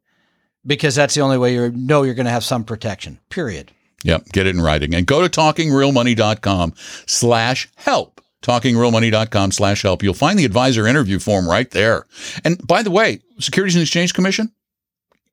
because 0.65 0.95
that's 0.95 1.15
the 1.15 1.21
only 1.21 1.37
way 1.37 1.53
you 1.53 1.71
know 1.71 2.03
you're 2.03 2.13
going 2.13 2.25
to 2.25 2.31
have 2.31 2.43
some 2.43 2.63
protection. 2.63 3.19
Period. 3.29 3.71
Yep, 4.03 4.29
get 4.31 4.47
it 4.47 4.55
in 4.55 4.61
writing. 4.61 4.93
And 4.93 5.05
go 5.05 5.25
to 5.25 5.29
talkingrealmoney.com 5.29 6.73
slash 7.05 7.69
help. 7.75 8.21
Talkingrealmoney.com 8.41 9.51
slash 9.51 9.81
help. 9.83 10.03
You'll 10.03 10.13
find 10.13 10.37
the 10.37 10.45
advisor 10.45 10.85
interview 10.85 11.19
form 11.19 11.47
right 11.47 11.71
there. 11.71 12.05
And 12.43 12.65
by 12.67 12.83
the 12.83 12.91
way, 12.91 13.21
Securities 13.39 13.75
and 13.75 13.81
Exchange 13.81 14.13
Commission, 14.13 14.51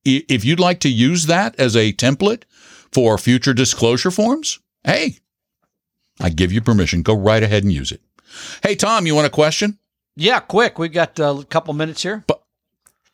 if 0.04 0.44
you'd 0.44 0.60
like 0.60 0.80
to 0.80 0.88
use 0.88 1.26
that 1.26 1.58
as 1.58 1.74
a 1.76 1.92
template 1.92 2.44
for 2.92 3.18
future 3.18 3.52
disclosure 3.52 4.12
forms, 4.12 4.60
hey, 4.84 5.16
I 6.20 6.30
give 6.30 6.52
you 6.52 6.60
permission. 6.60 7.02
Go 7.02 7.14
right 7.14 7.42
ahead 7.42 7.64
and 7.64 7.72
use 7.72 7.90
it. 7.90 8.00
Hey, 8.62 8.76
Tom, 8.76 9.06
you 9.06 9.14
want 9.14 9.26
a 9.26 9.30
question? 9.30 9.78
Yeah, 10.14 10.40
quick. 10.40 10.78
We've 10.78 10.92
got 10.92 11.18
uh, 11.18 11.38
a 11.40 11.44
couple 11.44 11.74
minutes 11.74 12.02
here. 12.02 12.24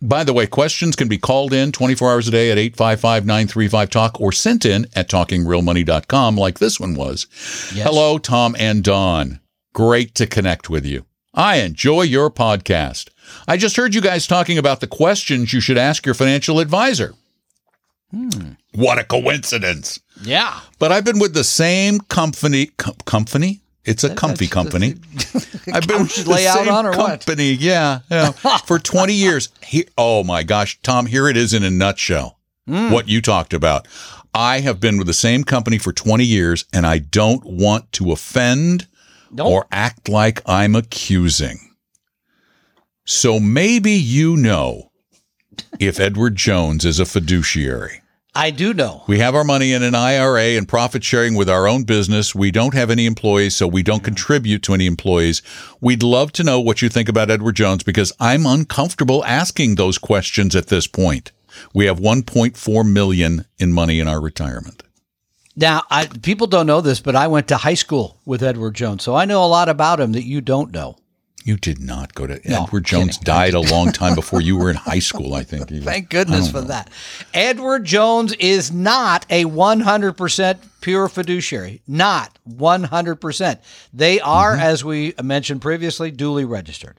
By 0.03 0.25
the 0.25 0.35
way, 0.35 0.47
questions 0.47 0.95
can 0.95 1.09
be 1.09 1.17
called 1.17 1.55
in 1.55 1.73
24 1.73 2.13
hours 2.13 2.29
a 2.29 2.31
day 2.31 2.51
at 2.51 2.59
855-935-TALK 2.77 4.21
or 4.21 4.31
sent 4.31 4.67
in 4.67 4.87
at 4.95 5.09
talkingrealmoney.com 5.09 6.37
like 6.37 6.59
this 6.59 6.79
one 6.79 6.95
was. 6.95 7.27
Yes. 7.75 7.87
Hello, 7.87 8.19
Tom 8.19 8.55
and 8.59 8.85
Don. 8.85 9.41
Great 9.73 10.15
to 10.17 10.27
connect 10.27 10.69
with 10.69 10.85
you. 10.85 11.07
I 11.33 11.57
enjoy 11.57 12.03
your 12.03 12.31
podcast. 12.31 13.09
I 13.49 13.57
just 13.57 13.77
heard 13.77 13.95
you 13.95 14.01
guys 14.01 14.27
talking 14.27 14.59
about 14.59 14.81
the 14.81 14.87
questions 14.87 15.53
you 15.53 15.61
should 15.61 15.79
ask 15.79 16.05
your 16.05 16.15
financial 16.15 16.61
advisor. 16.61 17.15
Hmm. 18.11 18.53
What 18.75 18.99
a 18.99 19.05
coincidence. 19.05 19.99
Yeah. 20.23 20.61
But 20.79 20.93
I've 20.93 21.05
been 21.05 21.19
with 21.19 21.35
the 21.35 21.45
same 21.45 22.01
company. 22.01 22.67
Com- 22.79 22.97
company? 23.07 23.61
It's 23.87 24.05
a 24.05 24.15
comfy 24.15 24.49
company. 24.49 24.97
I've 25.73 25.87
been 25.87 26.03
with 26.03 26.17
the 26.27 26.47
out 26.49 26.65
same 26.65 26.69
on 26.75 26.87
or 26.87 26.91
what? 26.91 27.25
company. 27.25 27.53
Yeah, 27.53 28.01
yeah. 28.11 28.31
For 28.67 28.79
20 28.79 29.13
years. 29.15 29.49
Oh 29.97 30.25
my 30.25 30.43
gosh, 30.43 30.79
Tom, 30.83 31.07
here 31.07 31.29
it 31.29 31.37
is 31.37 31.55
in 31.55 31.63
a 31.63 31.71
nutshell. 31.71 32.39
Hmm. 32.67 32.91
What 32.91 33.09
you 33.09 33.23
talked 33.23 33.55
about. 33.55 33.87
I 34.35 34.61
have 34.61 34.81
been 34.81 34.99
with 34.99 35.07
the 35.07 35.15
same 35.15 35.45
company 35.45 35.79
for 35.79 35.93
20 35.93 36.25
years 36.25 36.65
and 36.73 36.85
I 36.85 36.99
don't 36.99 37.43
want 37.45 37.91
to 37.93 38.13
offend 38.13 38.87
Nope. 39.31 39.47
or 39.47 39.67
act 39.71 40.09
like 40.09 40.43
I'm 40.47 40.75
accusing. 40.75 41.59
So 43.05 43.39
maybe 43.41 43.93
you 43.93 44.37
know 44.37 44.91
if 45.79 46.01
Edward 46.01 46.37
Jones 46.37 46.85
is 46.85 46.99
a 46.99 47.07
fiduciary. 47.07 48.03
I 48.37 48.51
do 48.51 48.75
know. 48.75 49.03
We 49.07 49.19
have 49.21 49.35
our 49.35 49.45
money 49.45 49.73
in 49.73 49.83
an 49.83 49.95
IRA 49.95 50.59
and 50.59 50.69
profit 50.69 51.03
sharing 51.03 51.35
with 51.35 51.49
our 51.49 51.67
own 51.67 51.85
business. 51.85 52.35
We 52.35 52.51
don't 52.51 52.75
have 52.75 52.91
any 52.91 53.07
employees, 53.07 53.57
so 53.57 53.67
we 53.67 53.83
don't 53.83 54.05
contribute 54.05 54.63
to 54.65 54.75
any 54.75 54.85
employees. 54.87 55.41
We'd 55.81 56.03
love 56.03 56.33
to 56.33 56.45
know 56.45 56.61
what 56.61 56.83
you 56.83 56.91
think 56.91 57.09
about 57.09 57.31
Edward 57.31 57.57
Jones 57.57 57.83
because 57.83 58.13
I'm 58.21 58.45
uncomfortable 58.45 59.25
asking 59.25 59.77
those 59.77 59.97
questions 59.97 60.55
at 60.55 60.67
this 60.67 60.87
point. 60.87 61.33
We 61.73 61.87
have 61.87 61.99
1.4 61.99 62.93
million 62.93 63.47
in 63.59 63.73
money 63.73 64.01
in 64.01 64.07
our 64.07 64.21
retirement. 64.21 64.83
Now, 65.57 65.85
I, 65.91 66.07
people 66.07 66.47
don't 66.47 66.67
know 66.67 66.83
this, 66.83 67.01
but 67.01 67.17
I 67.17 67.29
went 67.29 67.49
to 67.49 67.57
high 67.57 67.75
school 67.75 68.19
with 68.27 68.43
Edward 68.43 68.75
Jones, 68.75 69.03
so 69.03 69.15
I 69.15 69.25
know 69.25 69.43
a 69.43 69.47
lot 69.47 69.71
about 69.71 70.01
him 70.01 70.13
that 70.13 70.25
you 70.25 70.43
don't 70.43 70.71
know. 70.71 70.99
You 71.47 71.57
did 71.57 71.81
not 71.81 72.13
go 72.13 72.27
to 72.27 72.41
No, 72.45 72.65
Edward 72.65 72.85
Jones 72.85 73.19
kidding. 73.19 73.25
died 73.25 73.55
a 73.55 73.61
long 73.61 73.93
time 73.93 74.15
before 74.17 74.41
you 74.41 74.57
were 74.57 74.69
in 74.69 74.75
high 74.75 74.99
school, 74.99 75.33
I 75.33 75.45
think. 75.45 75.71
Thank 75.85 76.11
goodness 76.11 76.51
for 76.51 76.61
that. 76.63 76.91
Edward 77.33 77.85
Jones 77.85 78.33
is 78.33 78.73
not 78.73 79.25
a 79.31 79.45
100% 79.45 80.59
pure 80.81 81.09
fiduciary. 81.09 81.83
Not 81.87 82.37
100%. 82.51 83.59
They 83.95 84.19
are, 84.19 84.55
mm-hmm. 84.55 84.61
as 84.61 84.85
we 84.85 85.15
mentioned 85.23 85.63
previously, 85.63 86.11
dually 86.11 86.49
registered. 86.49 86.97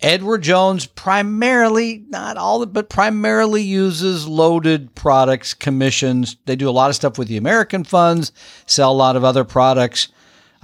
Edward 0.00 0.42
Jones 0.42 0.86
primarily, 0.86 2.04
not 2.08 2.36
all, 2.36 2.66
but 2.66 2.88
primarily 2.88 3.62
uses 3.62 4.26
loaded 4.26 4.96
products, 4.96 5.54
commissions. 5.54 6.36
They 6.46 6.56
do 6.56 6.68
a 6.68 6.72
lot 6.72 6.90
of 6.90 6.96
stuff 6.96 7.18
with 7.18 7.28
the 7.28 7.36
American 7.36 7.84
funds, 7.84 8.32
sell 8.66 8.90
a 8.90 8.94
lot 8.94 9.14
of 9.14 9.22
other 9.22 9.44
products. 9.44 10.08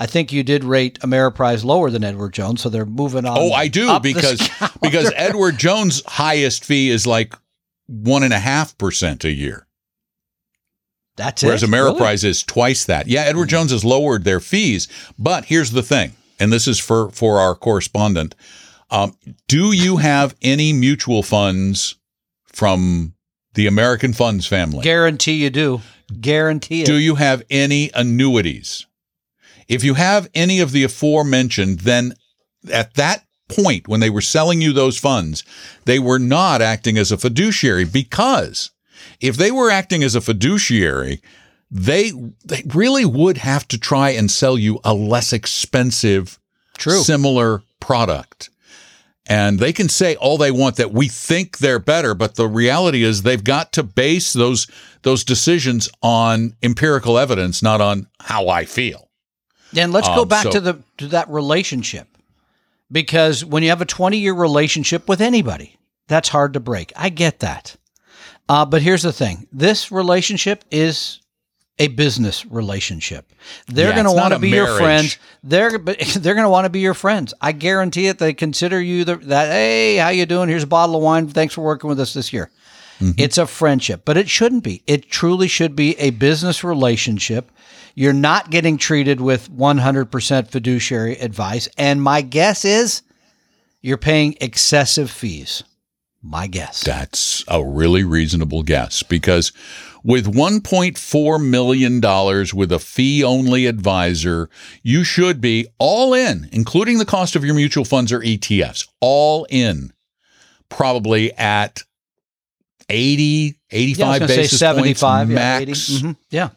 I 0.03 0.07
think 0.07 0.33
you 0.33 0.43
did 0.43 0.65
rate 0.65 0.99
Ameriprise 0.99 1.63
lower 1.63 1.89
than 1.89 2.03
Edward 2.03 2.33
Jones, 2.33 2.61
so 2.61 2.69
they're 2.69 2.85
moving 2.85 3.25
on. 3.25 3.39
Oh, 3.39 3.53
I 3.53 3.69
do 3.69 4.01
because 4.01 4.51
because 4.83 5.13
Edward 5.15 5.59
Jones' 5.59 6.03
highest 6.05 6.65
fee 6.65 6.91
is 6.91 7.07
like 7.07 7.37
one 7.87 8.25
and 8.25 8.33
a 8.33 8.41
half 8.41 8.77
percent 8.79 9.23
a 9.23 9.31
year. 9.31 9.69
that's 11.15 11.45
Whereas 11.45 11.63
it. 11.63 11.71
Whereas 11.71 11.95
Ameriprise 11.95 12.25
is 12.25 12.43
twice 12.43 12.85
that. 12.87 13.07
Yeah, 13.07 13.21
Edward 13.21 13.49
Jones 13.49 13.71
has 13.71 13.85
lowered 13.85 14.25
their 14.25 14.41
fees, 14.41 14.89
but 15.21 15.45
here's 15.45 15.71
the 15.71 15.85
thing, 15.85 16.15
and 16.41 16.53
this 16.53 16.67
is 16.67 16.81
for 16.81 17.11
for 17.11 17.39
our 17.39 17.55
correspondent. 17.55 18.35
Um, 18.91 19.17
do 19.47 19.71
you 19.71 19.99
have 19.99 20.35
any 20.43 20.73
mutual 20.73 21.23
funds 21.23 21.95
from 22.47 23.15
the 23.55 23.69
American 23.69 24.15
Funds 24.15 24.49
family? 24.49 24.83
Guarantee 24.83 25.45
you 25.45 25.51
do. 25.51 25.81
Guarantee 26.21 26.83
it. 26.83 26.87
Do 26.87 26.97
you 26.97 27.15
have 27.15 27.45
any 27.51 27.93
annuities? 27.95 28.85
If 29.73 29.83
you 29.83 29.95
have 29.95 30.29
any 30.35 30.61
of 30.61 30.73
the 30.73 30.85
aforementioned, 30.85 31.81
then 31.81 32.13
at 32.71 32.93
that 32.95 33.25
point 33.49 33.89
when 33.89 34.01
they 34.01 34.11
were 34.11 34.21
selling 34.21 34.61
you 34.61 34.73
those 34.73 34.99
funds, 34.99 35.45
they 35.87 35.99
were 35.99 36.19
not 36.19 36.61
acting 36.61 36.99
as 36.99 37.11
a 37.11 37.17
fiduciary 37.17 37.85
because 37.85 38.71
if 39.21 39.37
they 39.37 39.51
were 39.51 39.71
acting 39.71 40.03
as 40.03 40.15
a 40.15 40.21
fiduciary, 40.21 41.23
they 41.71 42.13
they 42.45 42.63
really 42.75 43.07
would 43.07 43.39
have 43.39 43.67
to 43.69 43.79
try 43.79 44.11
and 44.11 44.31
sell 44.31 44.59
you 44.59 44.79
a 44.85 44.93
less 44.93 45.33
expensive 45.33 46.39
True. 46.77 47.01
similar 47.01 47.63
product. 47.81 48.51
And 49.27 49.59
they 49.59 49.73
can 49.73 49.89
say 49.89 50.17
all 50.17 50.37
they 50.37 50.51
want 50.51 50.77
that 50.77 50.93
we 50.93 51.09
think 51.09 51.59
they're 51.59 51.79
better, 51.79 52.15
but 52.15 52.35
the 52.35 52.49
reality 52.49 53.05
is 53.05 53.23
they've 53.23 53.43
got 53.43 53.73
to 53.73 53.83
base 53.83 54.35
those 54.35 54.67
those 55.01 55.25
decisions 55.25 55.89
on 56.03 56.57
empirical 56.63 57.19
evidence, 57.19 57.63
not 57.63 57.81
on 57.81 58.09
how 58.21 58.49
I 58.49 58.67
feel. 58.67 59.09
And 59.77 59.93
let's 59.93 60.09
go 60.09 60.23
Um, 60.23 60.29
back 60.29 60.45
so- 60.45 60.51
to 60.53 60.61
the 60.61 60.79
to 60.99 61.09
that 61.09 61.29
relationship. 61.31 62.09
Because 62.91 63.43
when 63.45 63.63
you 63.63 63.71
have 63.71 63.81
a 63.81 63.87
20 63.87 64.19
year 64.19 64.35
relationship 64.35 65.09
with 65.09 65.21
anybody, 65.23 65.77
that's 66.09 66.29
hard 66.29 66.53
to 66.55 66.61
break. 66.61 66.93
I 66.95 67.09
get 67.09 67.41
that. 67.41 67.77
Uh, 68.49 68.67
but 68.67 68.83
here's 68.83 69.03
the 69.03 69.13
thing 69.13 69.47
this 69.53 69.91
relationship 69.91 70.65
is 70.71 71.21
a 71.79 71.89
business 71.89 72.45
relationship. 72.45 73.33
They're 73.67 73.89
Yeah, 73.89 73.95
going 73.95 74.05
to 74.05 74.13
want 74.13 74.35
to 74.35 74.39
be 74.39 74.51
your 74.51 74.77
friends. 74.77 75.17
They're 75.43 75.79
but 75.79 75.99
they're 76.01 76.35
going 76.35 76.45
to 76.45 76.51
want 76.51 76.67
to 76.67 76.71
be 76.71 76.81
your 76.81 76.93
friends. 76.93 77.33
I 77.41 77.53
guarantee 77.53 78.09
it. 78.09 78.19
They 78.19 78.35
consider 78.35 78.79
you 78.79 79.05
the, 79.05 79.17
that. 79.17 79.49
Hey, 79.49 79.97
how 79.97 80.11
you 80.11 80.27
doing? 80.27 80.51
Here's 80.51 80.65
a 80.65 80.67
bottle 80.67 80.97
of 80.97 81.03
wine. 81.03 81.29
Thanks 81.29 81.55
for 81.55 81.63
working 81.63 81.89
with 81.89 81.99
us 81.99 82.13
this 82.13 82.31
year. 82.31 82.51
Mm-hmm. 83.03 83.19
It's 83.21 83.37
a 83.37 83.47
friendship, 83.49 84.03
but 84.05 84.17
it 84.17 84.29
shouldn't 84.29 84.63
be. 84.63 84.85
It 84.87 85.11
truly 85.11 85.49
should 85.49 85.75
be 85.75 85.99
a 85.99 86.11
business 86.11 86.63
relationship. 86.63 87.51
You're 87.97 88.13
not 88.13 88.51
getting 88.51 88.79
treated 88.79 89.21
with 89.21 89.51
100% 89.51 90.49
fiduciary 90.49 91.17
advice. 91.17 91.69
And 91.77 92.01
my 92.01 92.23
guess 92.23 92.65
is 92.65 93.03
you're 93.81 93.99
paying 93.99 94.37
excessive 94.41 95.11
fees. 95.11 95.65
My 96.23 96.47
guess. 96.47 96.85
That's 96.85 97.45
a 97.49 97.65
really 97.65 98.05
reasonable 98.05 98.63
guess 98.63 99.03
because 99.03 99.53
with 100.05 100.33
$1.4 100.33 101.45
million 101.45 102.01
with 102.55 102.71
a 102.71 102.79
fee 102.79 103.25
only 103.25 103.67
advisor, 103.67 104.49
you 104.85 105.03
should 105.03 105.41
be 105.41 105.67
all 105.81 106.15
in, 106.15 106.49
including 106.53 106.99
the 106.99 107.05
cost 107.05 107.35
of 107.35 107.45
your 107.45 107.57
mutual 107.57 107.85
funds 107.85 108.13
or 108.13 108.21
ETFs, 108.21 108.87
all 109.01 109.45
in, 109.51 109.93
probably 110.69 111.33
at 111.33 111.83
80, 112.93 113.59
85 113.71 114.21
yeah, 114.21 114.27
basis 114.27 114.51
say 114.51 114.57
75, 114.57 115.27
points 115.27 115.31
yeah, 115.31 115.35
max. 115.35 115.91
80. 115.91 116.03
Mhm, 116.07 116.17
yeah. 116.31 116.49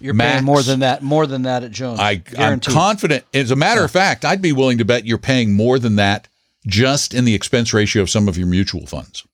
You're 0.00 0.14
max. 0.14 0.32
paying 0.34 0.44
more 0.44 0.62
than 0.62 0.80
that. 0.80 1.02
More 1.02 1.26
than 1.26 1.42
that 1.42 1.62
at 1.62 1.70
Jones. 1.70 2.00
I, 2.00 2.22
I'm 2.38 2.60
confident. 2.60 3.24
As 3.34 3.50
a 3.50 3.56
matter 3.56 3.84
of 3.84 3.90
fact, 3.90 4.24
I'd 4.24 4.40
be 4.42 4.52
willing 4.52 4.78
to 4.78 4.84
bet 4.84 5.04
you're 5.06 5.18
paying 5.18 5.54
more 5.54 5.78
than 5.78 5.96
that 5.96 6.26
just 6.66 7.14
in 7.14 7.24
the 7.24 7.34
expense 7.34 7.72
ratio 7.72 8.02
of 8.02 8.10
some 8.10 8.26
of 8.28 8.36
your 8.38 8.46
mutual 8.46 8.86
funds. 8.86 9.24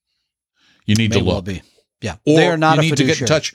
You 0.85 0.94
need 0.96 1.11
May 1.11 1.18
to 1.18 1.25
well 1.25 1.37
look. 1.37 1.44
be. 1.46 1.62
Yeah, 2.01 2.16
Or 2.27 2.37
they 2.37 2.46
are 2.46 2.57
not 2.59 2.77
you 2.77 2.83
need 2.90 2.96
to 2.96 3.05
get 3.05 3.20
in 3.20 3.27
touch. 3.27 3.55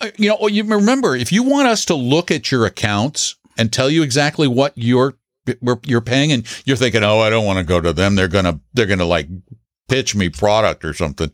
Uh, 0.00 0.08
You 0.16 0.30
know, 0.30 0.48
you 0.48 0.64
remember 0.64 1.14
if 1.14 1.30
you 1.30 1.42
want 1.42 1.68
us 1.68 1.84
to 1.86 1.94
look 1.94 2.30
at 2.30 2.50
your 2.50 2.64
accounts 2.64 3.36
and 3.58 3.72
tell 3.72 3.90
you 3.90 4.02
exactly 4.02 4.48
what 4.48 4.72
you're 4.76 5.14
you're 5.84 6.00
paying, 6.00 6.30
and 6.30 6.46
you're 6.64 6.76
thinking, 6.76 7.02
oh, 7.02 7.18
I 7.18 7.28
don't 7.28 7.44
want 7.44 7.58
to 7.58 7.64
go 7.64 7.80
to 7.80 7.92
them. 7.92 8.14
They're 8.14 8.28
gonna 8.28 8.60
they're 8.72 8.86
gonna 8.86 9.04
like 9.04 9.28
pitch 9.88 10.14
me 10.14 10.28
product 10.28 10.84
or 10.84 10.94
something. 10.94 11.32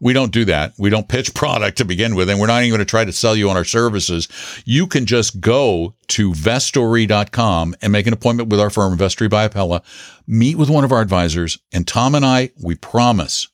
We 0.00 0.12
don't 0.12 0.30
do 0.32 0.44
that. 0.44 0.74
We 0.78 0.90
don't 0.90 1.08
pitch 1.08 1.34
product 1.34 1.78
to 1.78 1.84
begin 1.84 2.14
with, 2.14 2.30
and 2.30 2.38
we're 2.38 2.46
not 2.46 2.62
even 2.62 2.70
going 2.70 2.78
to 2.78 2.84
try 2.84 3.04
to 3.04 3.12
sell 3.12 3.34
you 3.34 3.50
on 3.50 3.56
our 3.56 3.64
services. 3.64 4.28
You 4.64 4.86
can 4.86 5.06
just 5.06 5.40
go 5.40 5.94
to 6.08 6.32
vestory.com 6.32 7.74
and 7.82 7.92
make 7.92 8.06
an 8.06 8.12
appointment 8.12 8.48
with 8.48 8.60
our 8.60 8.70
firm, 8.70 8.96
Vestory 8.96 9.28
by 9.28 9.48
Appella, 9.48 9.82
meet 10.26 10.56
with 10.56 10.70
one 10.70 10.84
of 10.84 10.92
our 10.92 11.00
advisors, 11.00 11.58
and 11.72 11.86
Tom 11.86 12.14
and 12.14 12.24
I, 12.24 12.50
we 12.62 12.74
promise 12.74 13.48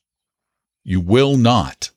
you 0.83 0.99
will 1.01 1.35
not 1.37 1.91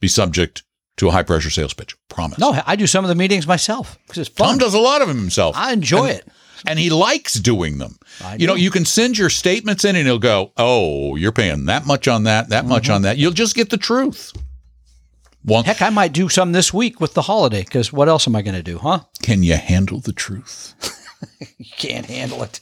be 0.00 0.08
subject 0.08 0.62
to 0.98 1.08
a 1.08 1.10
high 1.12 1.22
pressure 1.22 1.50
sales 1.50 1.74
pitch. 1.74 1.96
Promise. 2.08 2.38
No, 2.38 2.60
I 2.66 2.76
do 2.76 2.86
some 2.86 3.04
of 3.04 3.08
the 3.08 3.14
meetings 3.14 3.46
myself 3.46 3.98
because 4.06 4.18
it's 4.18 4.28
fun. 4.28 4.48
Tom 4.48 4.58
does 4.58 4.74
a 4.74 4.78
lot 4.78 5.02
of 5.02 5.08
them 5.08 5.18
himself. 5.18 5.56
I 5.56 5.72
enjoy 5.72 6.06
And- 6.06 6.18
it. 6.18 6.28
And 6.66 6.78
he 6.78 6.90
likes 6.90 7.34
doing 7.34 7.78
them. 7.78 7.98
I 8.22 8.36
you 8.36 8.46
know, 8.46 8.56
do. 8.56 8.62
you 8.62 8.70
can 8.70 8.84
send 8.84 9.16
your 9.18 9.30
statements 9.30 9.84
in 9.84 9.96
and 9.96 10.06
he'll 10.06 10.18
go, 10.18 10.52
Oh, 10.56 11.16
you're 11.16 11.32
paying 11.32 11.66
that 11.66 11.86
much 11.86 12.08
on 12.08 12.24
that, 12.24 12.48
that 12.50 12.60
Mm-hmm. 12.62 12.68
much 12.68 12.90
on 12.90 13.02
that. 13.02 13.16
You'll 13.18 13.32
just 13.32 13.54
get 13.54 13.70
the 13.70 13.76
truth. 13.76 14.32
One, 15.44 15.64
Heck, 15.64 15.80
I 15.82 15.90
might 15.90 16.12
do 16.12 16.28
some 16.28 16.52
this 16.52 16.74
week 16.74 17.00
with 17.00 17.14
the 17.14 17.22
holiday 17.22 17.62
because 17.62 17.92
what 17.92 18.08
else 18.08 18.26
am 18.26 18.34
I 18.36 18.42
going 18.42 18.56
to 18.56 18.62
do, 18.62 18.78
huh? 18.78 19.00
can 19.22 19.42
you 19.42 19.54
handle 19.54 20.00
the 20.00 20.12
truth? 20.12 20.74
You 21.58 21.66
can't 21.76 22.06
handle 22.06 22.42
it. 22.44 22.60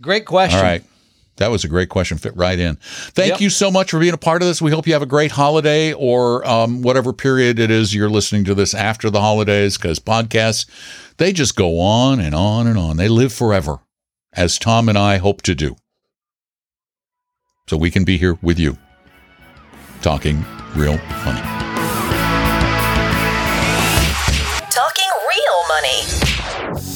Great 0.00 0.24
question. 0.26 0.58
All 0.58 0.64
right. 0.64 0.82
That 1.36 1.50
was 1.50 1.64
a 1.64 1.68
great 1.68 1.88
question. 1.90 2.16
Fit 2.18 2.34
right 2.36 2.58
in. 2.58 2.76
Thank 2.76 3.32
Yep. 3.32 3.40
you 3.42 3.50
so 3.50 3.70
much 3.70 3.90
for 3.90 4.00
being 4.00 4.14
a 4.14 4.18
part 4.18 4.40
of 4.42 4.48
this. 4.48 4.62
We 4.62 4.70
hope 4.70 4.86
you 4.86 4.94
have 4.94 5.02
a 5.02 5.06
great 5.06 5.32
holiday 5.32 5.92
or 5.92 6.46
um, 6.48 6.80
whatever 6.82 7.12
period 7.12 7.58
it 7.58 7.70
is 7.70 7.94
you're 7.94 8.08
listening 8.08 8.44
to 8.44 8.54
this 8.54 8.72
after 8.74 9.10
the 9.10 9.20
holidays 9.20 9.76
because 9.76 9.98
podcasts, 9.98 10.64
they 11.18 11.32
just 11.32 11.54
go 11.54 11.78
on 11.80 12.20
and 12.20 12.34
on 12.34 12.66
and 12.66 12.78
on. 12.78 12.96
They 12.96 13.08
live 13.08 13.32
forever, 13.34 13.80
as 14.32 14.58
Tom 14.58 14.88
and 14.88 14.96
I 14.96 15.18
hope 15.18 15.42
to 15.42 15.54
do. 15.54 15.76
So 17.68 17.76
we 17.76 17.90
can 17.90 18.04
be 18.04 18.16
here 18.16 18.38
with 18.42 18.58
you 18.58 18.78
talking 20.00 20.44
real 20.74 20.96
money. 21.24 21.42
Talking 24.70 25.10
real 25.28 25.68
money. 25.68 26.95